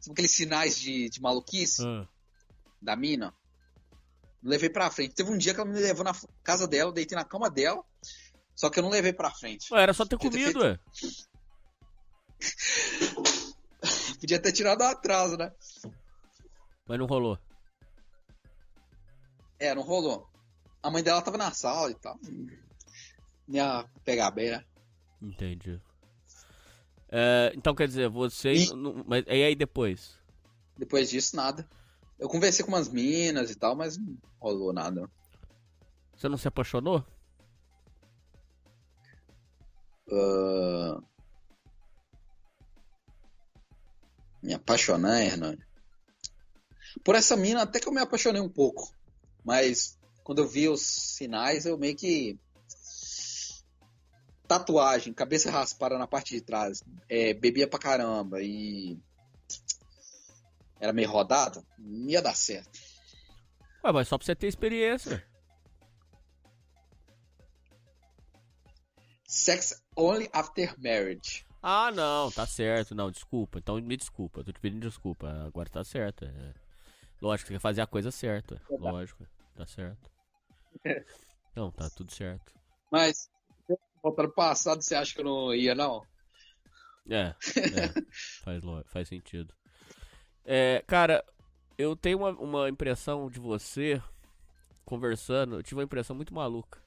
[0.02, 1.84] Sabe aqueles sinais de, de maluquice?
[2.82, 3.34] Da mina.
[4.42, 5.16] Não levei pra frente.
[5.16, 6.14] Teve um dia que ela me levou na
[6.44, 7.84] casa dela, deitei na cama dela,
[8.56, 9.74] só que eu não levei pra frente.
[9.74, 10.80] Ué, era só ter Podia comido, ué.
[14.20, 15.52] Podia ter tirado o atraso, né?
[16.88, 17.38] Mas não rolou.
[19.60, 20.28] É, não rolou.
[20.82, 22.18] A mãe dela tava na sala e tal.
[23.48, 24.64] Ia pegar bem, né?
[25.22, 25.82] Entendi.
[27.10, 28.72] É, então quer dizer, vocês.
[28.72, 30.18] não- Mas e aí depois?
[30.78, 31.68] Depois disso, nada.
[32.20, 35.10] Eu conversei com umas minas e tal, mas não rolou nada.
[36.16, 37.06] Você não se apaixonou?
[40.12, 41.00] Ah,
[44.48, 45.62] Me apaixonar, Hernani.
[47.04, 48.90] Por essa mina, até que eu me apaixonei um pouco.
[49.44, 52.40] Mas quando eu vi os sinais, eu meio que.
[54.48, 56.82] Tatuagem, cabeça raspada na parte de trás.
[57.10, 58.98] É, bebia pra caramba e.
[60.80, 61.66] Era meio rodado.
[61.78, 62.80] Não ia dar certo.
[63.84, 65.26] Ué, mas só pra você ter experiência.
[69.28, 71.46] Sex only after marriage.
[71.62, 72.96] Ah, não, tá certo.
[72.96, 73.60] Não, desculpa.
[73.60, 74.44] Então me desculpa.
[74.44, 75.28] Tô te pedindo desculpa.
[75.46, 76.26] Agora tá certo.
[76.26, 76.54] É.
[77.22, 78.62] Lógico, você quer fazer a coisa certa.
[78.70, 79.26] Lógico,
[79.56, 80.10] tá certo.
[81.56, 82.54] Não, tá tudo certo.
[82.92, 83.30] Mas,
[84.04, 86.06] voltando pro passado, você acha que eu não ia, não?
[87.10, 87.36] É, é
[88.44, 89.54] faz, faz sentido.
[90.50, 91.24] É, cara,
[91.78, 94.02] eu tenho uma, uma impressão de você
[94.86, 95.58] conversando.
[95.58, 96.82] Eu tive uma impressão muito maluca.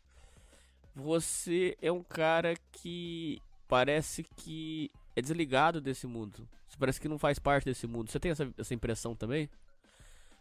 [0.97, 6.49] Você é um cara que parece que é desligado desse mundo.
[6.67, 8.11] Você parece que não faz parte desse mundo.
[8.11, 9.49] Você tem essa, essa impressão também?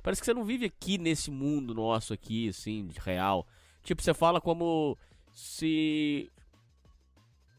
[0.01, 3.45] Parece que você não vive aqui nesse mundo nosso aqui, assim, de real.
[3.83, 4.97] Tipo, você fala como
[5.33, 6.31] se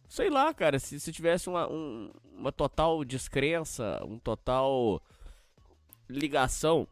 [0.08, 5.00] Sei lá, cara, se, se tivesse uma, um- uma total descrença, um total
[6.10, 6.86] ligação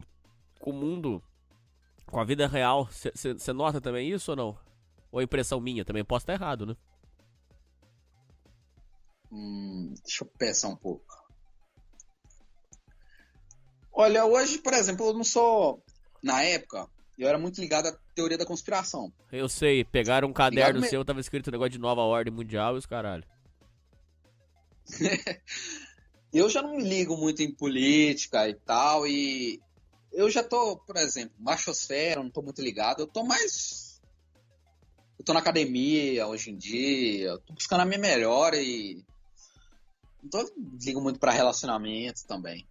[0.59, 1.21] com o mundo,
[2.05, 4.57] com a vida real, você nota também isso ou não?
[5.11, 6.03] Ou é impressão minha também?
[6.03, 6.75] Posso estar errado, né?
[9.31, 11.05] Hum, deixa eu pensar um pouco.
[13.91, 15.83] Olha, hoje, por exemplo, eu não sou.
[16.23, 16.87] Na época,
[17.17, 19.11] eu era muito ligado à teoria da conspiração.
[19.31, 22.33] Eu sei, pegaram um caderno Ligado me- seu, tava escrito um negócio de nova ordem
[22.33, 23.23] mundial e os caralho.
[26.31, 29.59] Eu já não me ligo muito em política e tal, e
[30.11, 33.01] eu já tô, por exemplo, machosfera, não tô muito ligado.
[33.01, 34.01] Eu tô mais.
[35.17, 39.03] Eu tô na academia hoje em dia, tô buscando a minha melhor e.
[40.21, 42.67] Não tô ligo muito pra relacionamento também.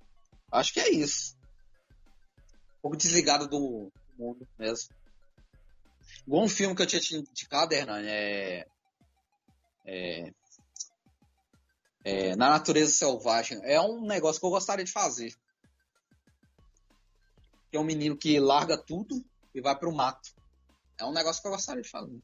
[0.53, 1.37] Acho que é isso.
[2.79, 4.95] Um pouco desligado do mundo mesmo.
[6.27, 8.67] Igual um filme que eu tinha te indicado, Hernani, é.
[9.87, 10.33] É.
[12.09, 13.61] É, na natureza selvagem.
[13.63, 15.35] É um negócio que eu gostaria de fazer.
[17.71, 19.23] Que é um menino que larga tudo
[19.55, 20.31] e vai pro mato.
[20.99, 22.19] É um negócio que eu gostaria de fazer.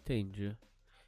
[0.00, 0.56] Entendi.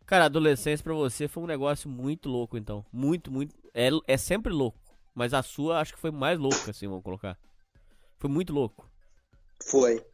[0.04, 2.84] Cara, a adolescência pra você foi um negócio muito louco, então.
[2.92, 3.54] Muito, muito.
[3.72, 4.78] É, é sempre louco.
[5.14, 7.38] Mas a sua acho que foi mais louca, assim, vamos colocar.
[8.18, 8.90] Foi muito louco.
[9.62, 10.04] Foi.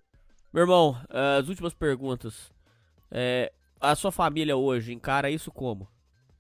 [0.53, 2.53] Meu irmão, as últimas perguntas.
[3.11, 3.51] É,
[3.81, 5.89] a sua família hoje encara isso como?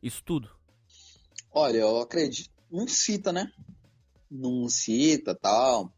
[0.02, 0.50] Isso tudo?
[1.52, 2.50] Olha, eu acredito.
[2.70, 3.52] Não cita, né?
[4.30, 5.92] Não cita tal.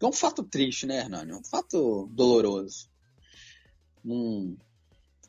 [0.00, 1.32] É um fato triste, né, Hernani?
[1.32, 2.88] É um fato doloroso.
[4.04, 4.56] Não...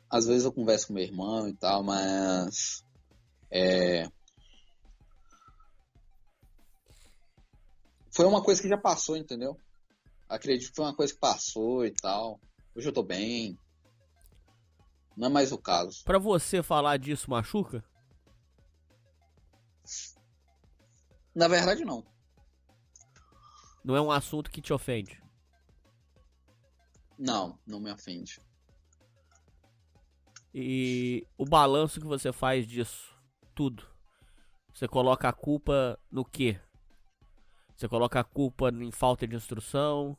[0.08, 2.84] Às vezes eu converso com meu irmão e tal, mas.
[3.50, 4.08] É...
[8.12, 9.56] Foi uma coisa que já passou, entendeu?
[10.28, 12.40] Acredito que foi uma coisa que passou e tal.
[12.74, 13.58] Hoje eu tô bem.
[15.20, 16.02] Não é mais o caso.
[16.02, 17.84] Pra você falar disso machuca?
[21.34, 22.02] Na verdade, não.
[23.84, 25.22] Não é um assunto que te ofende?
[27.18, 28.40] Não, não me ofende.
[30.54, 33.14] E o balanço que você faz disso,
[33.54, 33.86] tudo.
[34.72, 36.58] Você coloca a culpa no quê?
[37.76, 40.16] Você coloca a culpa em falta de instrução?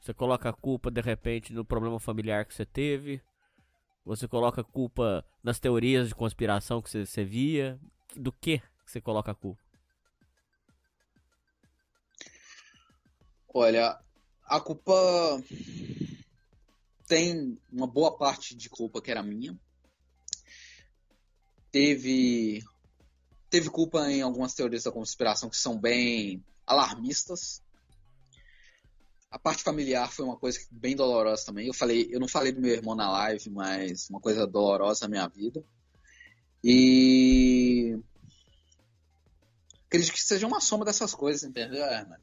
[0.00, 3.20] Você coloca a culpa de repente no problema familiar que você teve?
[4.06, 7.76] Você coloca culpa nas teorias de conspiração que você, você via?
[8.14, 9.60] Do que você coloca a culpa?
[13.52, 13.98] Olha,
[14.44, 14.94] a culpa
[17.08, 19.58] tem uma boa parte de culpa que era minha.
[21.72, 22.62] Teve
[23.50, 27.60] teve culpa em algumas teorias da conspiração que são bem alarmistas.
[29.30, 31.66] A parte familiar foi uma coisa bem dolorosa também.
[31.66, 35.10] Eu falei, eu não falei do meu irmão na live, mas uma coisa dolorosa na
[35.10, 35.64] minha vida.
[36.62, 37.98] E
[39.86, 42.18] acredito que seja uma soma dessas coisas, entendeu, Herman?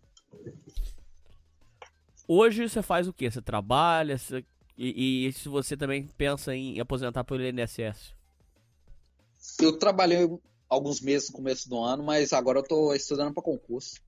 [2.27, 3.29] Hoje você faz o que?
[3.29, 4.17] Você trabalha?
[4.17, 4.45] Você...
[4.77, 8.15] E, e, se você também pensa em aposentar pelo INSS?
[9.59, 10.27] Eu trabalhei
[10.67, 14.01] alguns meses no começo do ano, mas agora eu tô estudando para concurso.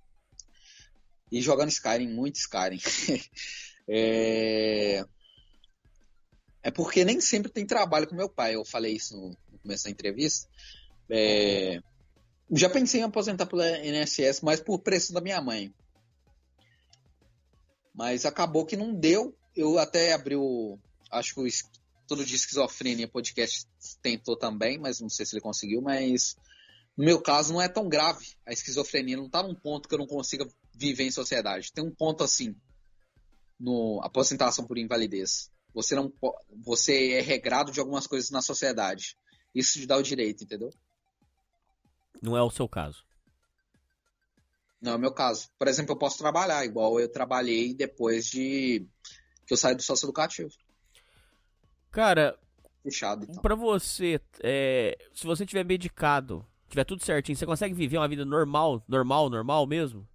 [1.32, 2.80] E jogando Skyrim, muito Skyrim.
[3.88, 5.04] é...
[6.64, 8.56] é porque nem sempre tem trabalho com meu pai.
[8.56, 10.48] Eu falei isso no começo da entrevista.
[11.10, 11.80] É...
[12.52, 15.74] Já pensei em aposentar pelo INSS, mas por pressão da minha mãe.
[17.94, 19.36] Mas acabou que não deu.
[19.56, 20.78] Eu até abri o.
[21.12, 21.48] Acho que o
[22.08, 23.66] Todo de Esquizofrenia podcast
[24.02, 25.82] tentou também, mas não sei se ele conseguiu.
[25.82, 26.36] Mas
[26.96, 28.36] no meu caso não é tão grave.
[28.46, 31.72] A esquizofrenia não está num ponto que eu não consiga viver em sociedade.
[31.72, 32.56] Tem um ponto assim
[33.60, 35.50] no aposentação por invalidez.
[35.74, 36.12] Você não
[36.64, 39.18] você é regrado de algumas coisas na sociedade.
[39.54, 40.70] Isso te dá o direito, entendeu?
[42.22, 43.04] Não é o seu caso.
[44.82, 45.50] Não é o meu caso.
[45.58, 48.86] Por exemplo, eu posso trabalhar, igual eu trabalhei depois de
[49.48, 50.50] que eu saí do sócio educativo.
[51.92, 52.38] Cara,
[52.84, 53.42] Fechado, então.
[53.42, 58.26] pra você, é, se você tiver medicado, tiver tudo certinho, você consegue viver uma vida
[58.26, 60.08] normal, normal, normal mesmo?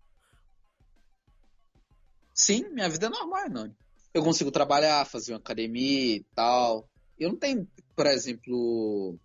[2.41, 3.75] Sim, minha vida é normal, não.
[4.12, 6.89] Eu consigo trabalhar, fazer uma academia e tal.
[7.19, 9.19] Eu não tenho, por exemplo,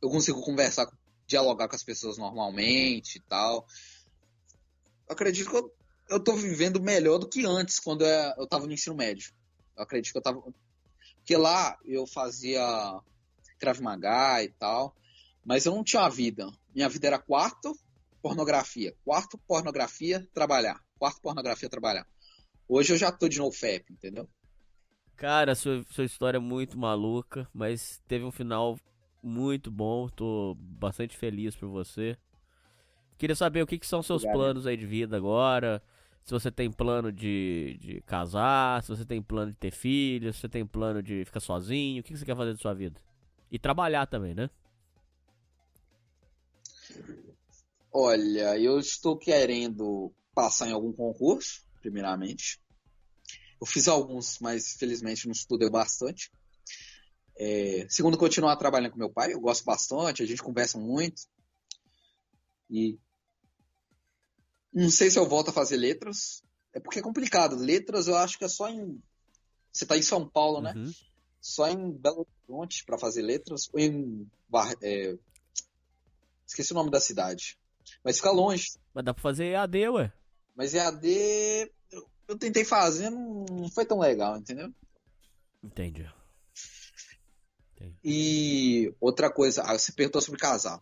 [0.00, 0.86] eu consigo conversar,
[1.26, 3.66] dialogar com as pessoas normalmente e tal
[5.12, 5.74] acredito que eu,
[6.08, 9.32] eu tô vivendo melhor do que antes, quando eu, eu tava no ensino médio.
[9.76, 10.42] Eu acredito que eu tava.
[11.16, 12.60] Porque lá eu fazia
[13.58, 14.94] Krav Maga e tal,
[15.44, 16.50] mas eu não tinha uma vida.
[16.74, 17.78] Minha vida era quarto,
[18.20, 18.94] pornografia.
[19.04, 20.80] Quarto, pornografia, trabalhar.
[20.98, 22.06] Quarto, pornografia, trabalhar.
[22.74, 24.26] Hoje eu já tô de novo FEP, entendeu?
[25.16, 28.78] Cara, sua, sua história é muito maluca, mas teve um final
[29.22, 30.08] muito bom.
[30.08, 32.16] Tô bastante feliz por você.
[33.18, 34.32] Queria saber o que, que são seus Obrigado.
[34.32, 35.82] planos aí de vida agora.
[36.24, 40.42] Se você tem plano de, de casar, se você tem plano de ter filhos, se
[40.42, 43.00] você tem plano de ficar sozinho, o que, que você quer fazer da sua vida?
[43.50, 44.48] E trabalhar também, né?
[47.92, 52.61] Olha, eu estou querendo passar em algum concurso, primeiramente.
[53.62, 56.32] Eu fiz alguns, mas felizmente não estudei bastante.
[57.38, 61.22] É, segundo, continuar trabalhando com meu pai, eu gosto bastante, a gente conversa muito.
[62.68, 62.98] E
[64.74, 66.42] não sei se eu volto a fazer letras.
[66.74, 67.54] É porque é complicado.
[67.54, 69.00] Letras eu acho que é só em.
[69.72, 70.72] Você tá em São Paulo, né?
[70.74, 70.90] Uhum.
[71.40, 73.70] Só em Belo Horizonte pra fazer letras.
[73.72, 74.28] Ou em.
[74.82, 75.16] É,
[76.44, 77.56] Esqueci o nome da cidade.
[78.02, 78.72] Mas fica longe.
[78.92, 80.12] Mas dá pra fazer EAD, ué.
[80.56, 81.70] Mas EAD.
[82.28, 84.72] Eu, tentei fazer, não, foi tão legal, entendeu?
[85.62, 86.08] Entendi.
[88.04, 90.80] E outra coisa, ah, você perguntou sobre casar.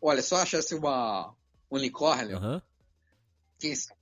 [0.00, 1.34] Olha, se eu achasse uma
[1.70, 2.62] unicórnio, Aham.
[3.58, 4.00] quem sabe?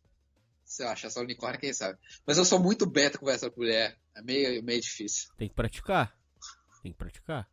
[0.65, 1.99] Se eu achasse uma unicórnio, quem sabe?
[2.27, 3.99] Mas eu sou muito beta conversar com mulher.
[4.15, 5.31] É meio, meio difícil.
[5.37, 6.17] Tem que praticar.
[6.83, 7.49] Tem que praticar.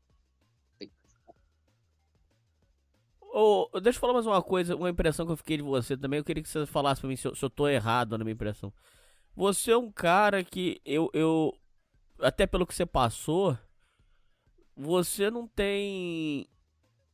[3.38, 6.20] Ô, deixa eu falar mais uma coisa, uma impressão que eu fiquei de você também.
[6.20, 8.34] Eu queria que você falasse pra mim se eu, se eu tô errado na minha
[8.34, 8.72] impressão.
[9.36, 11.54] Você é um cara que eu, eu.
[12.20, 13.58] Até pelo que você passou,
[14.76, 16.48] você não tem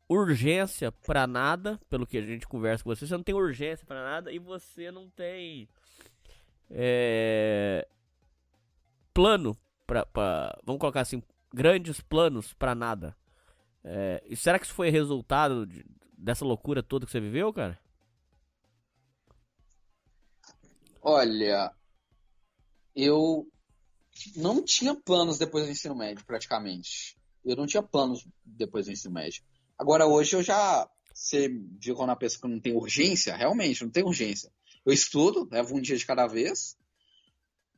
[0.07, 3.07] urgência pra nada, pelo que a gente conversa com você.
[3.07, 5.67] Você não tem urgência pra nada e você não tem.
[6.69, 7.87] É,
[9.13, 9.57] plano
[9.87, 10.57] pra, pra.
[10.63, 11.23] Vamos colocar assim,
[11.53, 13.15] grandes planos pra nada.
[13.83, 15.83] É, e será que isso foi resultado de-
[16.15, 17.79] dessa loucura toda que você viveu, cara?
[21.01, 21.73] Olha,
[22.95, 23.47] eu
[24.35, 27.17] não tinha planos depois do ensino médio, praticamente.
[27.43, 29.43] Eu não tinha planos depois do ensino médio.
[29.77, 30.89] Agora, hoje eu já.
[31.13, 31.49] Você
[31.79, 33.35] viu quando a pessoa não tem urgência?
[33.35, 34.51] Realmente, não tem urgência.
[34.85, 36.77] Eu estudo, levo um dia de cada vez.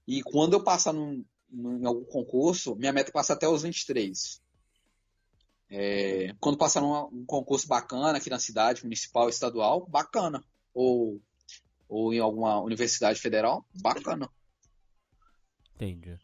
[0.08, 3.64] E quando eu passar num, num- em algum concurso, minha meta é passar até os
[3.64, 4.42] 23.
[5.70, 10.44] É, quando passar num um concurso bacana aqui na cidade, municipal, estadual, bacana.
[10.74, 11.20] Ou,
[11.88, 14.30] ou em alguma universidade federal, bacana.
[15.76, 16.18] Entendi.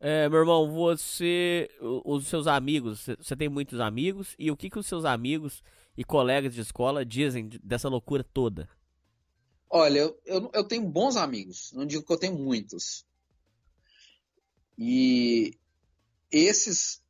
[0.00, 1.70] É, meu irmão, você.
[2.04, 5.62] Os seus amigos, você- tem muitos amigos, e o que, que os seus amigos
[5.96, 8.68] e colegas de escola dizem de- dessa loucura toda?
[9.70, 13.06] Olha, eu, eu, eu tenho bons amigos, não digo que eu tenho muitos.
[14.76, 15.56] E
[16.30, 17.02] esses,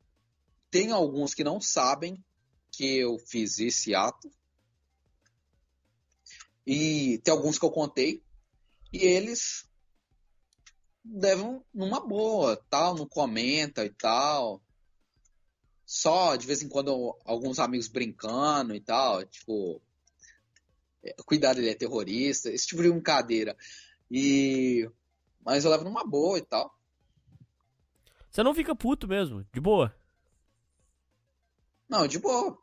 [0.71, 2.23] tem alguns que não sabem
[2.71, 4.31] que eu fiz esse ato.
[6.65, 8.23] E tem alguns que eu contei.
[8.91, 9.67] E eles
[11.05, 14.61] levam numa boa, tal, não comenta e tal.
[15.85, 19.81] Só de vez em quando alguns amigos brincando e tal, tipo,
[21.03, 23.55] é, cuidado, ele é terrorista, esse tipo de brincadeira.
[24.09, 24.89] E
[25.45, 26.75] mas eu levo numa boa e tal.
[28.31, 29.95] Você não fica puto mesmo, de boa.
[31.87, 32.57] Não, de boa.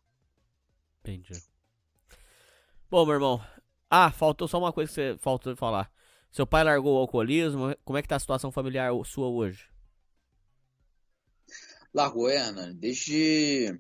[1.01, 1.41] Entendi.
[2.91, 3.41] Bom, meu irmão.
[3.89, 5.92] Ah, faltou só uma coisa que você faltou falar.
[6.33, 7.77] Seu pai largou o alcoolismo.
[7.85, 9.69] Como é que tá a situação familiar sua hoje?
[11.93, 13.79] Largou, é, Ana, desde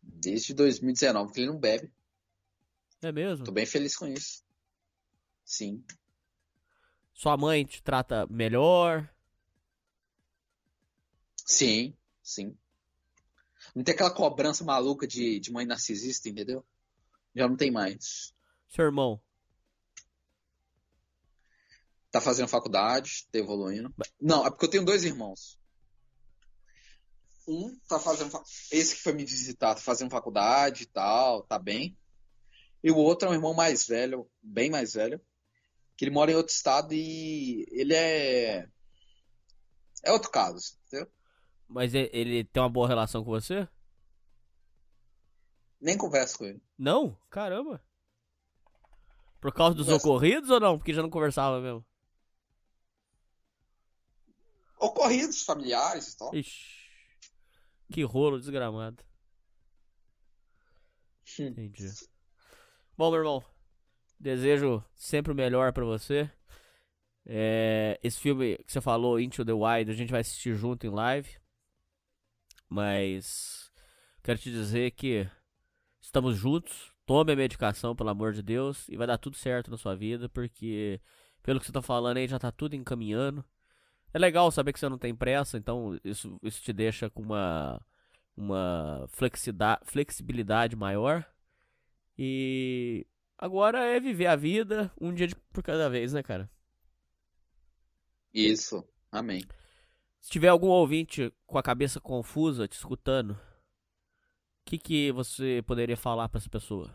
[0.00, 1.92] desde 2019 que ele não bebe.
[3.02, 3.44] É mesmo?
[3.44, 4.44] Tô bem feliz com isso.
[5.44, 5.84] Sim.
[7.12, 9.12] Sua mãe te trata melhor?
[11.44, 12.56] Sim, sim.
[13.74, 16.64] Não tem aquela cobrança maluca de, de mãe narcisista, entendeu?
[17.34, 18.32] Já não tem mais.
[18.68, 19.20] Seu irmão?
[22.10, 23.94] Tá fazendo faculdade, tá evoluindo.
[24.20, 25.58] Não, é porque eu tenho dois irmãos.
[27.46, 28.30] Um tá fazendo.
[28.30, 31.96] fa- Esse que foi me visitar, tá fazendo faculdade e tal, tá bem.
[32.82, 35.20] E o outro é um irmão mais velho, bem mais velho,
[35.96, 38.66] que ele mora em outro estado e ele é.
[40.02, 41.10] É outro caso, entendeu?
[41.68, 43.68] Mas ele tem uma boa relação com você?
[45.80, 46.60] Nem converso com ele.
[46.78, 47.16] Não?
[47.30, 47.82] Caramba.
[49.40, 50.76] Por causa dos ocorridos ou não?
[50.78, 51.84] Porque já não conversava mesmo?
[54.80, 56.34] Ocorridos familiares e tal.
[56.34, 56.80] Ixi.
[57.92, 59.04] Que rolo desgramado.
[61.38, 61.88] Entendi.
[62.96, 63.44] Bom, meu irmão.
[64.18, 66.30] Desejo sempre o melhor pra você.
[67.26, 70.90] É, esse filme que você falou, Into the Wild, a gente vai assistir junto em
[70.90, 71.36] live.
[72.68, 73.70] Mas
[74.22, 75.28] quero te dizer que
[76.00, 76.92] estamos juntos.
[77.04, 80.28] Tome a medicação, pelo amor de Deus, e vai dar tudo certo na sua vida,
[80.28, 81.00] porque
[81.42, 83.44] pelo que você tá falando aí já tá tudo encaminhando.
[84.12, 87.80] É legal saber que você não tem pressa, então isso, isso te deixa com uma,
[88.36, 89.08] uma
[89.84, 91.24] flexibilidade maior.
[92.18, 93.06] E
[93.38, 96.50] agora é viver a vida um dia de- por cada vez, né, cara?
[98.34, 98.84] Isso.
[99.12, 99.42] Amém.
[100.22, 103.38] Se tiver algum ouvinte com a cabeça confusa te escutando, o
[104.64, 106.94] que, que você poderia falar pra essa pessoa?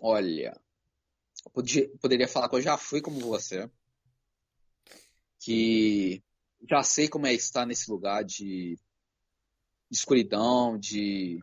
[0.00, 0.60] Olha,
[1.46, 3.70] eu podia- poderia falar que eu já fui como você,
[5.44, 6.22] que
[6.68, 8.78] já sei como é estar nesse lugar de,
[9.90, 11.38] de escuridão, de,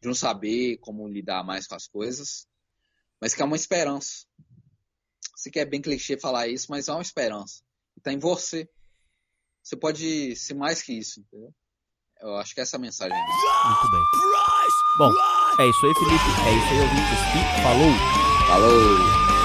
[0.00, 2.46] de não saber como lidar mais com as coisas,
[3.20, 4.26] mas que é uma esperança.
[5.36, 7.62] sei que é bem clichê falar isso, mas é uma esperança.
[7.96, 8.68] Está em você.
[9.62, 11.52] Você pode ser mais que isso, entendeu?
[12.20, 13.16] Eu acho que essa é a mensagem.
[13.16, 14.00] Muito bem.
[14.98, 15.10] Bom,
[15.58, 16.24] é isso aí, Felipe.
[16.46, 17.18] É isso aí, ouvintes.
[17.34, 18.18] E falou!
[18.48, 19.37] Falou!